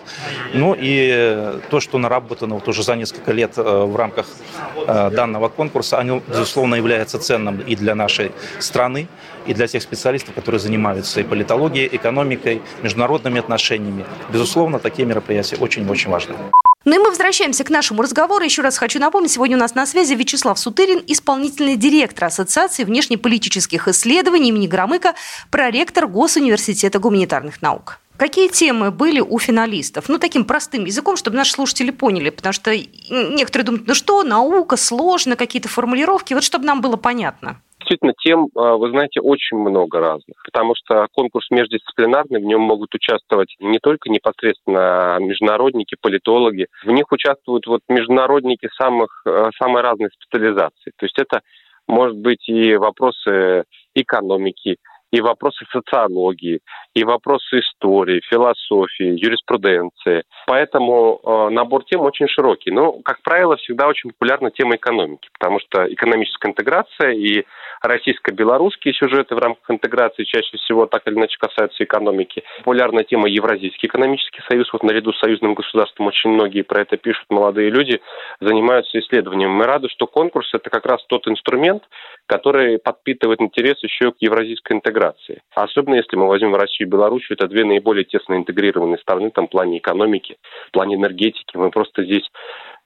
Ну 0.53 0.75
и 0.77 1.61
то, 1.69 1.79
что 1.79 1.97
наработано 1.97 2.55
вот 2.55 2.67
уже 2.67 2.83
за 2.83 2.95
несколько 2.95 3.31
лет 3.31 3.53
э, 3.57 3.61
в 3.61 3.95
рамках 3.95 4.25
данного 4.87 5.47
конкурса, 5.49 5.99
оно, 5.99 6.21
безусловно, 6.27 6.75
является 6.75 7.17
ценным 7.19 7.59
и 7.59 7.75
для 7.75 7.95
нашей 7.95 8.31
страны, 8.59 9.07
и 9.47 9.53
для 9.53 9.67
тех 9.67 9.81
специалистов, 9.81 10.35
которые 10.35 10.59
занимаются 10.59 11.21
и 11.21 11.23
политологией, 11.23 11.89
экономикой, 11.91 12.61
международными 12.81 13.39
отношениями. 13.39 14.05
Безусловно, 14.33 14.79
такие 14.79 15.07
мероприятия 15.07 15.57
очень-очень 15.57 16.11
важны. 16.11 16.35
Ну 16.83 16.95
и 16.95 16.97
мы 16.97 17.09
возвращаемся 17.09 17.63
к 17.63 17.69
нашему 17.69 18.01
разговору. 18.01 18.43
Еще 18.43 18.63
раз 18.63 18.77
хочу 18.77 18.99
напомнить, 18.99 19.31
сегодня 19.31 19.55
у 19.55 19.59
нас 19.59 19.75
на 19.75 19.85
связи 19.85 20.13
Вячеслав 20.13 20.57
Сутырин, 20.57 21.03
исполнительный 21.05 21.75
директор 21.75 22.25
Ассоциации 22.25 22.83
внешнеполитических 22.83 23.87
исследований 23.87 24.49
имени 24.49 24.65
Громыка, 24.65 25.13
проректор 25.51 26.07
Госуниверситета 26.07 26.97
гуманитарных 26.97 27.61
наук. 27.61 27.99
Какие 28.17 28.49
темы 28.49 28.89
были 28.89 29.19
у 29.19 29.37
финалистов? 29.37 30.09
Ну, 30.09 30.17
таким 30.17 30.43
простым 30.43 30.85
языком, 30.85 31.17
чтобы 31.17 31.37
наши 31.37 31.51
слушатели 31.53 31.91
поняли, 31.91 32.31
потому 32.31 32.53
что 32.53 32.75
некоторые 32.75 33.65
думают, 33.65 33.87
ну 33.87 33.93
что, 33.93 34.23
наука, 34.23 34.75
сложно, 34.75 35.35
какие-то 35.35 35.69
формулировки, 35.69 36.33
вот 36.33 36.43
чтобы 36.43 36.65
нам 36.65 36.81
было 36.81 36.97
понятно 36.97 37.61
действительно 37.91 38.13
тем, 38.23 38.47
а, 38.55 38.77
вы 38.77 38.89
знаете, 38.89 39.19
очень 39.19 39.57
много 39.57 39.99
разных, 39.99 40.41
потому 40.45 40.73
что 40.75 41.07
конкурс 41.11 41.47
междисциплинарный, 41.51 42.39
в 42.39 42.45
нем 42.45 42.61
могут 42.61 42.93
участвовать 42.95 43.55
не 43.59 43.79
только 43.79 44.09
непосредственно 44.09 45.17
международники, 45.19 45.95
политологи, 45.99 46.67
в 46.85 46.91
них 46.91 47.05
участвуют 47.11 47.67
вот 47.67 47.81
международники 47.89 48.69
самых, 48.79 49.21
а, 49.25 49.49
самой 49.61 49.81
разной 49.81 50.09
специализации. 50.11 50.91
То 50.97 51.05
есть 51.05 51.17
это 51.19 51.41
может 51.87 52.17
быть 52.17 52.47
и 52.47 52.75
вопросы 52.75 53.63
экономики, 53.93 54.77
и 55.11 55.21
вопросы 55.21 55.65
социологии, 55.71 56.59
и 56.93 57.03
вопросы 57.03 57.59
истории, 57.59 58.21
философии, 58.29 59.19
юриспруденции. 59.21 60.23
Поэтому 60.47 61.19
э, 61.23 61.49
набор 61.49 61.83
тем 61.85 62.01
очень 62.01 62.27
широкий. 62.27 62.71
Но, 62.71 62.93
как 63.03 63.21
правило, 63.21 63.57
всегда 63.57 63.87
очень 63.87 64.11
популярна 64.11 64.51
тема 64.51 64.75
экономики, 64.75 65.29
потому 65.37 65.59
что 65.59 65.91
экономическая 65.93 66.49
интеграция 66.49 67.11
и 67.11 67.45
российско-белорусские 67.81 68.93
сюжеты 68.93 69.35
в 69.35 69.39
рамках 69.39 69.69
интеграции 69.69 70.23
чаще 70.23 70.57
всего 70.57 70.85
так 70.85 71.05
или 71.07 71.15
иначе 71.15 71.37
касаются 71.39 71.83
экономики. 71.83 72.43
Популярная 72.59 73.03
тема 73.03 73.27
Евразийский 73.27 73.87
экономический 73.87 74.41
союз. 74.49 74.71
Вот 74.71 74.83
наряду 74.83 75.11
с 75.13 75.19
союзным 75.19 75.55
государством 75.55 76.07
очень 76.07 76.29
многие 76.29 76.61
про 76.61 76.81
это 76.81 76.97
пишут, 76.97 77.25
молодые 77.29 77.69
люди 77.69 78.01
занимаются 78.39 78.99
исследованием. 78.99 79.51
Мы 79.51 79.65
рады, 79.65 79.89
что 79.89 80.07
конкурс– 80.07 80.49
это 80.53 80.69
как 80.69 80.85
раз 80.85 81.03
тот 81.07 81.27
инструмент, 81.27 81.83
который 82.27 82.79
подпитывает 82.79 83.41
интерес 83.41 83.81
еще 83.83 84.11
к 84.11 84.15
евразийской 84.19 84.77
интеграции. 84.77 85.00
Особенно 85.55 85.95
если 85.95 86.15
мы 86.15 86.27
возьмем 86.27 86.55
Россию 86.55 86.87
и 86.87 86.91
Беларусь, 86.91 87.29
это 87.29 87.47
две 87.47 87.65
наиболее 87.65 88.05
тесно 88.05 88.35
интегрированные 88.35 88.97
страны 88.99 89.31
там, 89.31 89.47
в 89.47 89.51
плане 89.51 89.79
экономики, 89.79 90.37
в 90.67 90.71
плане 90.71 90.95
энергетики. 90.95 91.57
Мы 91.57 91.71
просто 91.71 92.03
здесь 92.03 92.29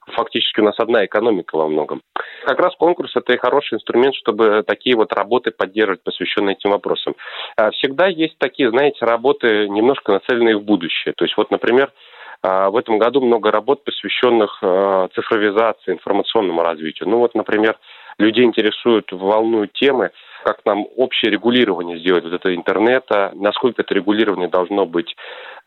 фактически 0.08 0.60
у 0.60 0.64
нас 0.64 0.76
одна 0.80 1.06
экономика 1.06 1.58
во 1.58 1.68
многом. 1.68 2.02
Как 2.46 2.60
раз 2.60 2.76
конкурс– 2.76 3.12
это 3.16 3.34
и 3.34 3.38
хороший 3.38 3.76
инструмент, 3.76 4.16
чтобы 4.16 4.64
такие 4.66 4.96
вот 4.96 5.12
работы 5.14 5.52
поддерживать, 5.52 6.04
посвященные 6.04 6.56
этим 6.56 6.72
вопросам. 6.72 7.16
А 7.58 7.72
всегда 7.72 8.08
есть 8.08 8.38
такие, 8.38 8.70
знаете, 8.70 9.04
работы, 9.06 9.68
немножко 9.68 10.12
нацеленные 10.12 10.58
в 10.58 10.64
будущее. 10.64 11.14
То 11.18 11.26
есть 11.26 11.36
вот, 11.38 11.50
например, 11.52 11.92
а, 12.42 12.70
в 12.70 12.78
этом 12.78 13.00
году 13.00 13.22
много 13.22 13.52
работ, 13.52 13.84
посвященных 13.84 14.60
а, 14.62 15.08
цифровизации, 15.16 15.94
информационному 15.94 16.62
развитию. 16.62 17.10
Ну 17.10 17.18
вот, 17.18 17.34
например, 17.34 17.78
людей 18.18 18.46
интересуют, 18.46 19.12
волнуют 19.12 19.74
темы, 19.74 20.12
как 20.44 20.64
нам 20.66 20.86
общее 20.96 21.32
регулирование 21.32 22.00
сделать 22.00 22.24
вот 22.24 22.34
это 22.34 22.56
интернета, 22.56 23.32
насколько 23.36 23.82
это 23.82 23.94
регулирование 23.94 24.48
должно 24.48 24.86
быть 24.86 25.16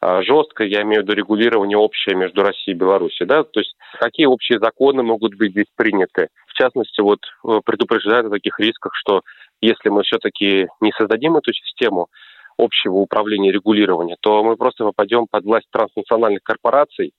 а, 0.00 0.22
жестко, 0.22 0.62
я 0.64 0.82
имею 0.82 1.02
в 1.02 1.04
виду 1.04 1.14
регулирование 1.14 1.76
общее 1.76 2.14
между 2.14 2.42
Россией 2.42 2.76
и 2.76 2.78
Беларусью, 2.78 3.26
да, 3.26 3.42
то 3.42 3.58
есть 3.58 3.74
какие 3.98 4.26
общие 4.26 4.60
законы 4.60 5.02
могут 5.02 5.34
быть 5.34 5.50
здесь 5.50 5.66
приняты. 5.76 6.28
В 6.46 6.52
частности, 6.54 7.00
вот 7.00 7.20
э, 7.44 7.60
предупреждают 7.64 8.26
о 8.26 8.30
таких 8.30 8.58
рисках, 8.60 8.92
что 8.94 9.22
если 9.60 9.88
мы 9.88 10.02
все-таки 10.02 10.68
не 10.80 10.92
создадим 10.92 11.36
эту 11.36 11.52
систему 11.52 12.08
общего 12.56 12.94
управления 12.94 13.52
регулирования, 13.52 14.16
то 14.20 14.42
мы 14.42 14.56
просто 14.56 14.84
попадем 14.84 15.26
под 15.30 15.44
власть 15.44 15.66
транснациональных 15.70 16.42
корпораций, 16.42 17.12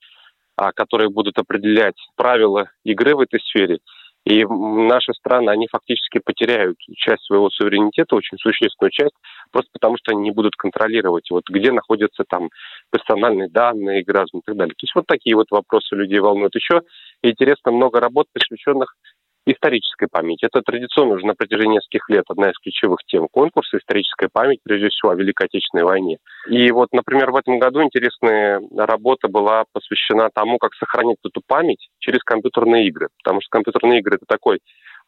а, 0.58 0.72
которые 0.72 1.10
будут 1.10 1.38
определять 1.38 1.96
правила 2.16 2.70
игры 2.84 3.16
в 3.16 3.22
этой 3.22 3.40
сфере, 3.40 3.80
и 4.26 4.46
наши 4.46 5.14
страны, 5.14 5.50
они 5.50 5.68
фактически 5.72 6.20
потеряют 6.20 6.78
часть 6.96 7.24
своего 7.24 7.50
суверенитета, 7.50 8.16
очень 8.16 8.38
существенную 8.38 8.92
часть, 8.92 9.16
просто 9.52 9.70
потому 9.74 9.98
что 9.98 10.12
они 10.12 10.22
не 10.22 10.32
будут 10.32 10.56
контролировать, 10.56 11.30
вот 11.32 11.44
где 11.50 11.72
находятся 11.72 12.24
там 12.28 12.50
персональные 12.92 13.50
данные 13.50 14.04
граждан 14.04 14.42
и 14.42 14.44
так 14.46 14.56
далее. 14.56 14.74
То 14.74 14.84
есть 14.84 14.96
вот 14.96 15.06
такие 15.08 15.36
вот 15.36 15.48
вопросы 15.52 15.96
людей 15.96 16.20
волнуют. 16.20 16.56
Еще 16.56 16.82
интересно 17.24 17.72
много 17.72 18.00
работ, 18.00 18.28
посвященных 18.34 18.96
исторической 19.52 20.08
памяти. 20.12 20.46
Это 20.46 20.62
традиционно 20.62 21.16
уже 21.16 21.26
на 21.26 21.34
протяжении 21.34 21.76
нескольких 21.76 22.10
лет 22.10 22.26
одна 22.30 22.50
из 22.50 22.58
ключевых 22.58 23.00
тем 23.08 23.28
конкурса 23.32 23.78
«Историческая 23.78 24.30
память», 24.32 24.60
прежде 24.64 24.90
всего, 24.90 25.12
о 25.12 25.16
Великой 25.16 25.48
Отечественной 25.48 25.84
войне. 25.84 26.18
И 26.48 26.72
вот, 26.72 26.90
например, 26.92 27.32
в 27.32 27.36
этом 27.36 27.60
году 27.60 27.82
интересная 27.84 28.62
работа 28.78 29.28
была 29.28 29.64
посвящена 29.72 30.30
тому, 30.34 30.58
как 30.58 30.74
сохранить 30.76 31.18
эту 31.24 31.42
память 31.46 31.90
через 32.00 32.24
компьютерные 32.24 32.88
игры. 32.88 33.10
Потому 33.24 33.42
что 33.42 33.50
компьютерные 33.50 34.00
игры– 34.00 34.16
это 34.22 34.26
такой 34.28 34.60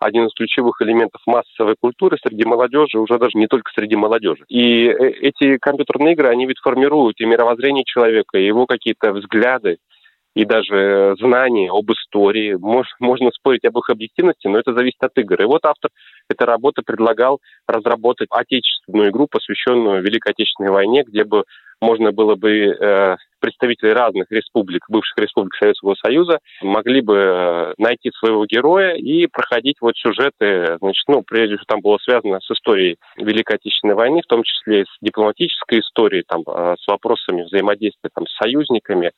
один 0.02 0.26
из 0.26 0.34
ключевых 0.34 0.82
элементов 0.82 1.22
массовой 1.28 1.76
культуры 1.80 2.18
среди 2.22 2.44
молодежи, 2.44 2.98
уже 2.98 3.20
даже 3.20 3.38
не 3.38 3.48
только 3.48 3.72
среди 3.74 3.96
молодежи. 3.96 4.44
И 4.50 4.88
э, 4.88 5.10
эти 5.22 5.58
компьютерные 5.58 6.14
игры, 6.14 6.30
они 6.30 6.48
ведь 6.48 6.60
формируют 6.60 7.22
и 7.22 7.26
мировоззрение 7.26 7.84
человека, 7.86 8.40
и 8.40 8.46
его 8.46 8.66
какие-то 8.66 9.14
взгляды, 9.14 9.78
и 10.36 10.46
даже 10.46 11.16
знания 11.20 11.70
об 11.72 11.92
истории. 11.92 12.54
Мож, 12.54 12.88
можно 13.00 13.32
спорить 13.32 13.66
об 13.66 13.78
их 13.78 13.90
объективности, 13.90 14.48
но 14.48 14.60
это 14.60 14.74
зависит 14.74 15.02
от 15.04 15.18
игр. 15.18 15.42
И 15.42 15.46
вот 15.46 15.66
автор 15.66 15.92
этой 16.30 16.46
работы 16.48 16.82
предлагал 16.86 17.40
разработать 17.68 18.30
отечественную 18.32 19.10
игру, 19.10 19.28
посвященную 19.30 20.02
Великой 20.02 20.32
Отечественной 20.32 20.72
войне, 20.72 21.04
где 21.06 21.24
бы 21.24 21.44
можно 21.82 22.12
было 22.12 22.36
бы 22.36 22.52
э, 22.52 23.16
представители 23.40 23.90
разных 23.90 24.28
республик, 24.30 24.86
бывших 24.88 25.18
республик 25.18 25.56
Советского 25.56 25.96
Союза, 25.96 26.38
могли 26.62 27.02
бы 27.02 27.16
э, 27.16 27.74
найти 27.80 28.12
своего 28.12 28.46
героя 28.46 28.94
и 28.94 29.26
проходить 29.26 29.78
вот 29.82 29.96
сюжеты, 29.98 30.78
значит, 30.80 31.04
ну, 31.08 31.24
прежде 31.24 31.56
всего, 31.56 31.66
там 31.68 31.82
было 31.82 31.98
связано 31.98 32.40
с 32.40 32.52
историей 32.52 32.98
Великой 33.18 33.56
Отечественной 33.56 33.96
войны, 33.96 34.22
в 34.24 34.28
том 34.28 34.44
числе 34.44 34.86
с 34.86 34.96
дипломатической 35.02 35.80
историей, 35.80 36.24
там, 36.28 36.44
э, 36.46 36.76
с 36.80 36.88
вопросами 36.88 37.42
взаимодействия 37.42 38.12
там, 38.14 38.28
с 38.28 38.36
союзниками, 38.36 39.12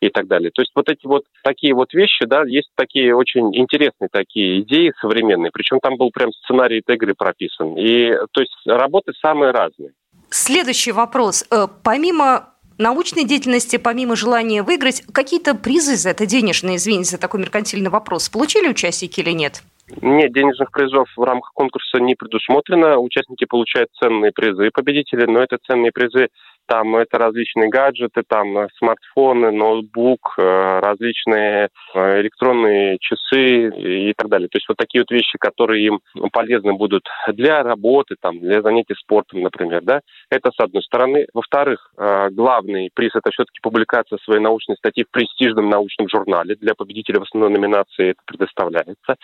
и 0.00 0.10
так 0.10 0.26
далее. 0.26 0.50
То 0.52 0.62
есть 0.62 0.72
вот 0.74 0.88
эти 0.88 1.06
вот 1.06 1.24
такие 1.42 1.74
вот 1.74 1.92
вещи, 1.94 2.26
да, 2.26 2.42
есть 2.46 2.70
такие 2.74 3.14
очень 3.14 3.56
интересные 3.56 4.08
такие 4.10 4.60
идеи 4.60 4.92
современные, 5.00 5.50
причем 5.50 5.80
там 5.80 5.96
был 5.96 6.10
прям 6.10 6.32
сценарий 6.32 6.80
этой 6.80 6.96
игры 6.96 7.14
прописан. 7.14 7.76
И 7.76 8.12
то 8.32 8.40
есть 8.40 8.52
работы 8.66 9.12
самые 9.20 9.52
разные. 9.52 9.92
Следующий 10.30 10.92
вопрос. 10.92 11.46
Э, 11.50 11.66
помимо 11.82 12.50
научной 12.78 13.24
деятельности, 13.24 13.76
помимо 13.76 14.16
желания 14.16 14.62
выиграть, 14.62 15.02
какие-то 15.12 15.54
призы 15.54 15.96
за 15.96 16.10
это 16.10 16.26
денежные, 16.26 16.76
извините 16.76 17.10
за 17.10 17.20
такой 17.20 17.40
меркантильный 17.40 17.90
вопрос, 17.90 18.28
получили 18.28 18.68
участники 18.68 19.20
или 19.20 19.30
нет? 19.30 19.62
Нет, 20.02 20.32
денежных 20.32 20.72
призов 20.72 21.08
в 21.16 21.22
рамках 21.22 21.52
конкурса 21.54 21.98
не 21.98 22.16
предусмотрено. 22.16 22.98
Участники 22.98 23.44
получают 23.44 23.88
ценные 24.02 24.32
призы 24.32 24.70
победители, 24.72 25.26
но 25.26 25.40
это 25.40 25.58
ценные 25.64 25.92
призы 25.92 26.28
там 26.66 26.96
это 26.96 27.18
различные 27.18 27.68
гаджеты, 27.68 28.22
там 28.26 28.58
э, 28.58 28.68
смартфоны, 28.78 29.50
ноутбук, 29.50 30.34
э, 30.38 30.80
различные 30.80 31.68
э, 31.94 32.20
электронные 32.20 32.98
часы 33.00 33.68
и 33.68 34.12
так 34.14 34.28
далее. 34.28 34.48
То 34.48 34.56
есть 34.56 34.68
вот 34.68 34.76
такие 34.76 35.02
вот 35.02 35.10
вещи, 35.10 35.38
которые 35.38 35.86
им 35.86 36.00
полезны 36.32 36.74
будут 36.74 37.04
для 37.28 37.62
работы, 37.62 38.16
там, 38.20 38.40
для 38.40 38.62
занятий 38.62 38.94
спортом, 38.94 39.42
например, 39.42 39.82
да. 39.82 40.00
Это 40.30 40.50
с 40.50 40.60
одной 40.60 40.82
стороны. 40.82 41.26
Во-вторых, 41.32 41.92
главный 41.96 42.90
приз– 42.94 43.12
это 43.14 43.30
все-таки 43.30 43.60
публикация 43.62 44.18
своей 44.18 44.40
научной 44.40 44.76
статьи 44.76 45.04
в 45.04 45.10
престижном 45.10 45.68
научном 45.68 46.08
журнале. 46.08 46.56
Для 46.56 46.74
победителя 46.74 47.20
в 47.20 47.24
основной 47.24 47.50
номинации 47.50 48.10
это 48.10 48.20
предоставляется. 48.26 49.16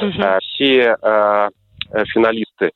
Угу. 0.00 0.22
Все 0.40 0.96
финалисты 2.12 2.72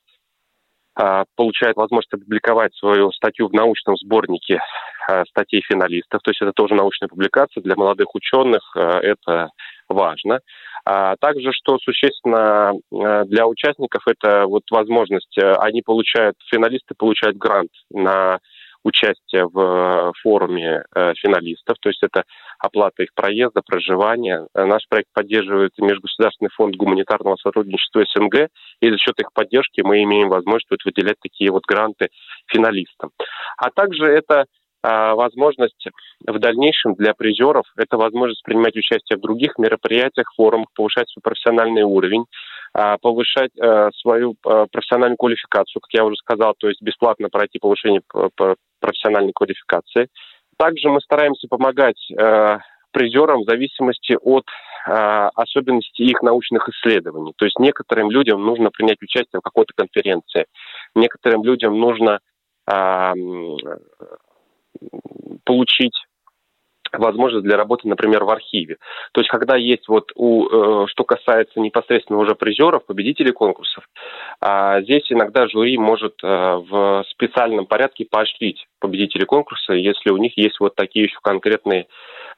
получает 1.36 1.76
возможность 1.76 2.12
опубликовать 2.12 2.74
свою 2.74 3.10
статью 3.12 3.48
в 3.48 3.52
научном 3.52 3.96
сборнике 3.96 4.60
а, 5.08 5.24
статей 5.26 5.62
финалистов. 5.66 6.20
То 6.22 6.30
есть 6.30 6.42
это 6.42 6.52
тоже 6.52 6.74
научная 6.74 7.08
публикация 7.08 7.62
для 7.62 7.74
молодых 7.76 8.14
ученых. 8.14 8.62
А, 8.76 8.98
это 9.00 9.50
важно. 9.88 10.40
А 10.84 11.16
также, 11.16 11.52
что 11.52 11.78
существенно 11.78 12.72
для 12.90 13.46
участников, 13.46 14.02
это 14.06 14.46
вот 14.46 14.62
возможность, 14.70 15.36
они 15.36 15.82
получают, 15.82 16.36
финалисты 16.50 16.94
получают 16.96 17.36
грант 17.36 17.70
на 17.90 18.38
участие 18.84 19.46
в 19.46 19.58
э, 19.58 20.12
форуме 20.22 20.84
э, 20.94 21.12
финалистов, 21.14 21.76
то 21.80 21.88
есть 21.88 22.02
это 22.02 22.24
оплата 22.58 23.02
их 23.02 23.10
проезда, 23.14 23.62
проживания. 23.64 24.46
Э, 24.54 24.64
наш 24.64 24.82
проект 24.88 25.08
поддерживает 25.12 25.72
Межгосударственный 25.78 26.50
фонд 26.50 26.76
гуманитарного 26.76 27.36
сотрудничества 27.36 28.04
СНГ, 28.14 28.48
и 28.80 28.90
за 28.90 28.98
счет 28.98 29.18
их 29.20 29.32
поддержки 29.32 29.82
мы 29.82 30.02
имеем 30.02 30.28
возможность 30.28 30.84
выделять 30.84 31.18
такие 31.20 31.50
вот 31.50 31.64
гранты 31.66 32.08
финалистам. 32.46 33.10
А 33.56 33.70
также 33.70 34.06
это 34.06 34.46
возможность 34.82 35.88
в 36.26 36.38
дальнейшем 36.38 36.94
для 36.94 37.12
призеров, 37.12 37.66
это 37.76 37.98
возможность 37.98 38.42
принимать 38.42 38.74
участие 38.76 39.18
в 39.18 39.20
других 39.20 39.58
мероприятиях, 39.58 40.32
форумах, 40.34 40.68
повышать 40.74 41.06
свой 41.10 41.20
профессиональный 41.22 41.82
уровень, 41.82 42.24
повышать 42.72 43.50
э, 43.56 43.90
свою 44.00 44.34
э, 44.46 44.66
профессиональную 44.70 45.16
квалификацию, 45.16 45.80
как 45.80 45.92
я 45.92 46.04
уже 46.04 46.16
сказал, 46.16 46.54
то 46.56 46.68
есть 46.68 46.80
бесплатно 46.80 47.28
пройти 47.28 47.58
повышение 47.58 48.00
профессиональной 48.80 49.32
квалификации. 49.32 50.08
Также 50.56 50.88
мы 50.88 51.00
стараемся 51.00 51.48
помогать 51.48 52.00
э, 52.10 52.58
призерам 52.92 53.42
в 53.42 53.44
зависимости 53.48 54.16
от 54.20 54.44
особенностей 54.82 56.04
их 56.04 56.22
научных 56.22 56.66
исследований. 56.70 57.34
То 57.36 57.44
есть 57.44 57.58
некоторым 57.58 58.10
людям 58.10 58.42
нужно 58.42 58.70
принять 58.70 58.96
участие 59.02 59.40
в 59.40 59.42
какой-то 59.42 59.74
конференции, 59.76 60.46
некоторым 60.94 61.44
людям 61.44 61.78
нужно 61.78 62.18
получить 65.44 65.92
возможность 66.98 67.44
для 67.44 67.56
работы, 67.56 67.88
например, 67.88 68.24
в 68.24 68.30
архиве. 68.30 68.76
То 69.12 69.20
есть, 69.20 69.30
когда 69.30 69.56
есть 69.56 69.88
вот, 69.88 70.12
у, 70.14 70.46
э, 70.46 70.86
что 70.88 71.04
касается 71.04 71.60
непосредственно 71.60 72.18
уже 72.18 72.34
призеров, 72.34 72.86
победителей 72.86 73.32
конкурсов, 73.32 73.84
э, 74.40 74.82
здесь 74.82 75.10
иногда 75.10 75.48
жюри 75.48 75.78
может 75.78 76.14
э, 76.22 76.26
в 76.26 77.04
специальном 77.10 77.66
порядке 77.66 78.06
поощрить 78.10 78.66
победителей 78.80 79.26
конкурса, 79.26 79.74
если 79.74 80.10
у 80.10 80.16
них 80.16 80.36
есть 80.36 80.58
вот 80.60 80.74
такие 80.74 81.04
еще 81.04 81.18
конкретные 81.22 81.86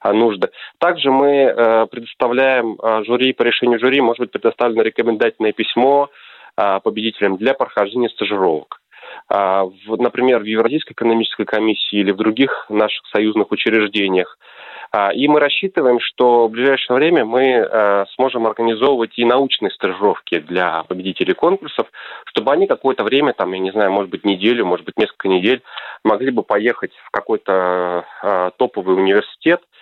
э, 0.04 0.12
нужды. 0.12 0.50
Также 0.78 1.10
мы 1.10 1.28
э, 1.28 1.86
предоставляем 1.86 2.74
э, 2.74 3.04
жюри, 3.04 3.32
по 3.32 3.42
решению 3.42 3.78
жюри 3.78 4.00
может 4.00 4.20
быть 4.20 4.32
предоставлено 4.32 4.82
рекомендательное 4.82 5.52
письмо, 5.52 6.10
победителям 6.54 7.38
для 7.38 7.54
прохождения 7.54 8.10
стажировок. 8.10 8.81
Например, 9.28 10.40
в 10.40 10.44
Евразийской 10.44 10.94
экономической 10.94 11.44
комиссии 11.44 11.98
или 11.98 12.10
в 12.10 12.16
других 12.16 12.66
наших 12.68 13.06
союзных 13.06 13.50
учреждениях. 13.50 14.38
А, 14.94 15.10
и 15.10 15.26
мы 15.26 15.40
рассчитываем, 15.40 16.00
что 16.00 16.48
в 16.48 16.50
ближайшее 16.50 16.96
время 16.96 17.24
мы 17.24 17.44
э, 17.44 18.04
сможем 18.14 18.46
организовывать 18.46 19.18
и 19.18 19.24
научные 19.24 19.70
стажировки 19.70 20.38
для 20.40 20.82
победителей 20.82 21.32
конкурсов, 21.32 21.86
чтобы 22.26 22.52
они 22.52 22.66
какое-то 22.66 23.02
время, 23.02 23.32
там, 23.32 23.52
я 23.52 23.58
не 23.58 23.70
знаю, 23.70 23.90
может 23.90 24.10
быть, 24.10 24.26
неделю, 24.26 24.66
может 24.66 24.84
быть, 24.84 24.98
несколько 24.98 25.28
недель, 25.28 25.62
могли 26.04 26.30
бы 26.30 26.42
поехать 26.42 26.92
в 27.06 27.10
какой-то 27.10 28.04
топовый 28.58 28.96
университет, 28.96 29.62
а, 29.62 29.72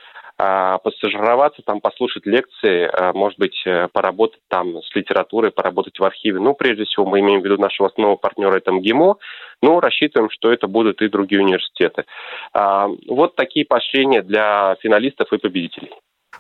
постажироваться, 0.83 1.63
там 1.63 1.81
послушать 1.81 2.27
лекции, 2.27 2.89
а, 2.93 3.13
может 3.13 3.39
быть, 3.39 3.61
э, 3.67 3.89
поработать 3.93 4.41
там 4.49 4.83
с 4.83 4.95
литературой, 4.95 5.51
поработать 5.51 5.99
в 5.99 6.05
архиве. 6.05 6.39
Ну, 6.41 6.55
прежде 6.55 6.85
всего, 6.85 7.05
мы 7.07 7.21
имеем 7.21 7.41
в 7.41 7.45
виду 7.45 7.59
нашего 7.59 7.89
основного 7.89 8.17
партнера, 8.17 8.57
это 8.57 8.73
МГИМО, 8.73 9.17
но 9.63 9.81
рассчитываем, 9.81 10.31
что 10.31 10.53
это 10.53 10.67
будут 10.67 11.03
и 11.03 11.09
другие 11.09 11.43
университеты. 11.43 12.05
А, 12.53 12.89
вот 13.09 13.37
такие 13.37 13.65
поощрения 13.67 14.23
для 14.23 14.77
финалистов 14.81 15.33
и 15.33 15.39
победителей. 15.39 15.91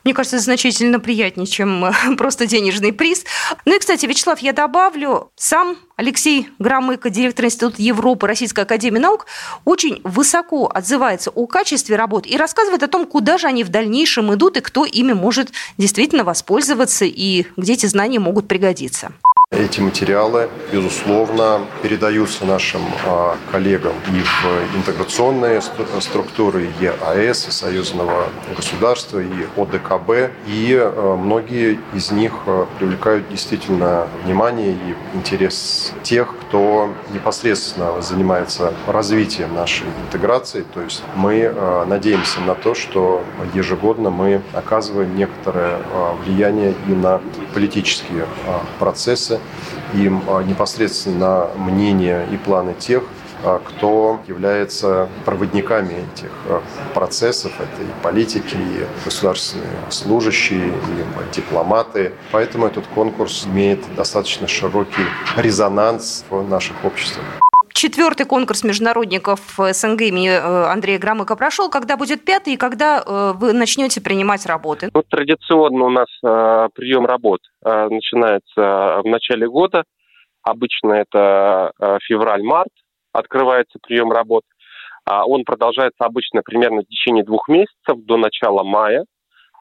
Мне 0.04 0.14
кажется, 0.14 0.38
значительно 0.38 0.98
приятнее, 0.98 1.46
чем 1.46 1.84
э, 1.84 1.92
просто 2.16 2.46
денежный 2.46 2.92
приз. 2.92 3.24
Ну 3.64 3.76
и, 3.76 3.78
кстати, 3.78 4.06
Вячеслав, 4.06 4.38
я 4.40 4.52
добавлю, 4.52 5.30
сам 5.36 5.76
Алексей 5.96 6.48
Громыко, 6.58 7.10
директор 7.10 7.44
Института 7.44 7.82
Европы 7.82 8.26
Российской 8.26 8.60
Академии 8.60 8.98
Наук, 8.98 9.26
очень 9.64 10.00
высоко 10.04 10.70
отзывается 10.72 11.30
о 11.30 11.46
качестве 11.46 11.96
работ 11.96 12.26
и 12.26 12.36
рассказывает 12.36 12.82
о 12.82 12.88
том, 12.88 13.06
куда 13.06 13.36
же 13.36 13.46
они 13.46 13.64
в 13.64 13.68
дальнейшем 13.68 14.32
идут 14.34 14.56
и 14.56 14.60
кто 14.60 14.86
ими 14.86 15.12
может 15.12 15.52
действительно 15.76 16.24
воспользоваться 16.24 17.04
и 17.04 17.46
где 17.56 17.74
эти 17.74 17.86
знания 17.86 18.18
могут 18.18 18.48
пригодиться. 18.48 19.12
Эти 19.60 19.80
материалы, 19.80 20.48
безусловно, 20.72 21.66
передаются 21.82 22.46
нашим 22.46 22.82
а, 23.04 23.36
коллегам 23.50 23.92
и 24.06 24.20
в 24.20 24.76
интеграционные 24.76 25.60
структуры 25.60 26.70
ЕАЭС, 26.80 27.48
Союзного 27.50 28.28
государства, 28.56 29.18
и 29.18 29.46
ОДКБ. 29.56 30.32
И 30.46 30.78
а, 30.80 31.16
многие 31.16 31.80
из 31.92 32.12
них 32.12 32.32
а, 32.46 32.68
привлекают 32.78 33.28
действительно 33.28 34.06
внимание 34.24 34.72
и 34.72 35.16
интерес 35.16 35.92
тех, 36.04 36.32
кто 36.42 36.94
непосредственно 37.12 38.00
занимается 38.00 38.72
развитием 38.86 39.52
нашей 39.54 39.88
интеграции. 40.06 40.64
То 40.72 40.80
есть 40.80 41.02
мы 41.16 41.52
надеемся 41.86 42.40
на 42.40 42.54
то, 42.54 42.74
что 42.74 43.24
ежегодно 43.52 44.10
мы 44.10 44.42
оказываем 44.52 45.16
некоторое 45.16 45.80
влияние 46.24 46.74
и 46.88 46.92
на 46.92 47.20
политические 47.52 48.26
процессы, 48.78 49.40
им 49.94 50.22
а, 50.28 50.42
непосредственно 50.42 51.48
мнение 51.56 52.26
и 52.32 52.36
планы 52.36 52.74
тех, 52.78 53.02
а, 53.42 53.58
кто 53.58 54.20
является 54.26 55.08
проводниками 55.24 56.04
этих 56.14 56.30
а, 56.46 56.62
процессов. 56.94 57.52
Это 57.58 57.82
и 57.82 58.02
политики, 58.02 58.54
и 58.54 58.86
государственные 59.04 59.68
служащие, 59.88 60.68
и 60.68 61.34
дипломаты. 61.34 62.12
Поэтому 62.32 62.66
этот 62.66 62.86
конкурс 62.88 63.46
имеет 63.46 63.80
достаточно 63.94 64.46
широкий 64.46 65.06
резонанс 65.36 66.24
в 66.28 66.42
наших 66.48 66.84
обществах. 66.84 67.24
Четвертый 67.72 68.26
конкурс 68.26 68.64
международников 68.64 69.40
СНГ 69.58 70.02
имени 70.02 70.30
э, 70.30 70.64
Андрея 70.70 70.98
Громыка 70.98 71.36
прошел. 71.36 71.70
Когда 71.70 71.96
будет 71.96 72.24
пятый 72.24 72.54
и 72.54 72.56
когда 72.56 73.02
э, 73.04 73.32
вы 73.34 73.52
начнете 73.52 74.00
принимать 74.00 74.46
работы? 74.46 74.90
Ну, 74.92 75.02
традиционно 75.02 75.84
у 75.84 75.90
нас 75.90 76.08
э, 76.22 76.68
прием 76.74 77.06
работ 77.06 77.40
начинается 77.62 79.00
в 79.02 79.04
начале 79.04 79.46
года. 79.46 79.84
Обычно 80.42 80.94
это 80.94 81.72
февраль-март 82.04 82.72
открывается 83.12 83.78
прием 83.82 84.10
работ. 84.10 84.42
А 85.04 85.26
он 85.26 85.44
продолжается 85.44 86.04
обычно 86.04 86.40
примерно 86.42 86.80
в 86.80 86.86
течение 86.86 87.22
двух 87.22 87.48
месяцев 87.48 88.04
до 88.06 88.16
начала 88.16 88.62
мая. 88.62 89.04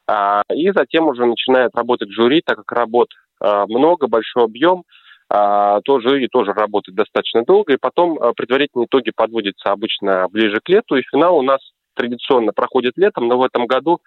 А, 0.08 0.44
и 0.54 0.72
затем 0.72 1.08
уже 1.08 1.26
начинает 1.26 1.76
работать 1.76 2.10
жюри, 2.12 2.42
так 2.46 2.58
как 2.58 2.72
работ 2.72 3.10
много, 3.42 4.08
большой 4.08 4.46
объем– 4.46 4.84
тоже 5.30 6.24
и 6.24 6.28
тоже 6.28 6.54
работает 6.54 6.96
достаточно 6.96 7.44
долго, 7.46 7.74
и 7.74 7.78
потом 7.78 8.18
а, 8.20 8.34
предварительные 8.34 8.88
итоги 8.88 9.12
подводятся 9.16 9.72
обычно 9.72 10.28
ближе 10.30 10.60
к 10.64 10.70
лету, 10.70 10.96
и 10.96 11.04
финал 11.04 11.38
у 11.38 11.44
нас 11.44 11.60
традиционно 11.94 12.52
проходит 12.52 12.94
летом, 12.98 13.28
но 13.28 13.38
в 13.38 13.44
этом 13.44 13.68
году 13.68 14.00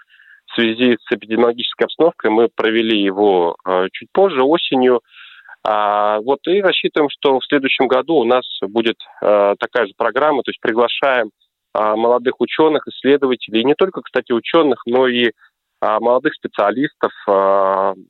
в 0.46 0.54
связи 0.54 0.98
с 1.00 1.12
эпидемиологической 1.14 1.84
обстановкой 1.84 2.30
мы 2.30 2.48
провели 2.48 3.00
его 3.00 3.56
а, 3.64 3.86
чуть 3.92 4.08
позже, 4.12 4.42
осенью. 4.42 5.00
Вот 5.64 6.40
и 6.48 6.60
рассчитываем, 6.60 7.08
что 7.08 7.38
в 7.38 7.44
следующем 7.44 7.86
году 7.86 8.16
у 8.16 8.24
нас 8.24 8.42
будет 8.62 8.96
такая 9.20 9.86
же 9.86 9.92
программа, 9.96 10.42
то 10.42 10.50
есть 10.50 10.60
приглашаем 10.60 11.30
молодых 11.72 12.40
ученых, 12.40 12.88
исследователей, 12.88 13.62
не 13.62 13.76
только, 13.76 14.02
кстати, 14.02 14.32
ученых, 14.32 14.82
но 14.86 15.06
и 15.06 15.30
молодых 15.80 16.34
специалистов, 16.34 17.12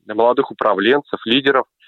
молодых 0.07 0.51
управленцев, 0.51 1.21
лидеров– 1.27 1.67
а, 1.77 1.82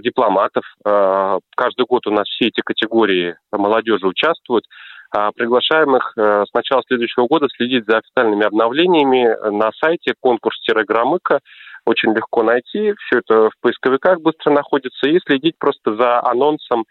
дипломатов. 0.00 0.64
А, 0.84 1.38
каждый 1.56 1.86
год 1.86 2.06
у 2.06 2.10
нас 2.10 2.26
все 2.28 2.48
эти 2.48 2.60
категории 2.60 3.36
молодежи 3.52 4.06
участвуют. 4.06 4.64
А, 5.10 5.30
приглашаем 5.32 5.96
их 5.96 6.12
э, 6.16 6.44
с 6.48 6.52
начала 6.52 6.82
следующего 6.86 7.26
года 7.26 7.46
следить 7.56 7.84
за 7.86 7.98
официальными 7.98 8.44
обновлениями 8.44 9.50
на 9.50 9.70
сайте 9.80 10.14
конкурс-громыка. 10.20 11.40
Очень 11.84 12.12
легко 12.12 12.42
найти, 12.42 12.94
все 12.98 13.20
это 13.20 13.50
в 13.50 13.52
поисковиках 13.60 14.20
быстро 14.20 14.50
находится, 14.50 15.08
и 15.08 15.20
следить 15.24 15.54
просто 15.58 15.94
за 15.94 16.20
анонсом 16.24 16.84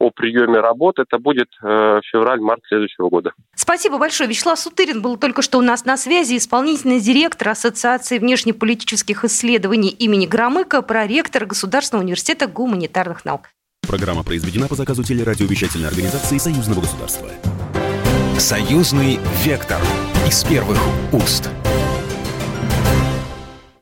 о 0.00 0.10
приеме 0.10 0.58
работ. 0.58 0.98
Это 0.98 1.18
будет 1.18 1.48
э, 1.62 2.00
февраль-март 2.10 2.62
следующего 2.66 3.08
года. 3.08 3.32
Спасибо 3.54 3.98
большое. 3.98 4.28
Вячеслав 4.28 4.58
Сутырин 4.58 5.02
был 5.02 5.16
только 5.16 5.42
что 5.42 5.58
у 5.58 5.62
нас 5.62 5.84
на 5.84 5.96
связи, 5.96 6.36
исполнительный 6.36 7.00
директор 7.00 7.50
Ассоциации 7.50 8.18
внешнеполитических 8.18 9.24
исследований 9.24 9.90
имени 9.90 10.26
Громыка, 10.26 10.82
проректор 10.82 11.44
Государственного 11.46 12.02
университета 12.02 12.48
гуманитарных 12.48 13.24
наук. 13.24 13.50
Программа 13.86 14.24
произведена 14.24 14.68
по 14.68 14.74
заказу 14.74 15.04
телерадиовещательной 15.04 15.88
организации 15.88 16.38
Союзного 16.38 16.80
государства. 16.80 17.28
Союзный 18.38 19.18
вектор 19.44 19.78
из 20.26 20.42
первых 20.44 20.78
уст. 21.12 21.50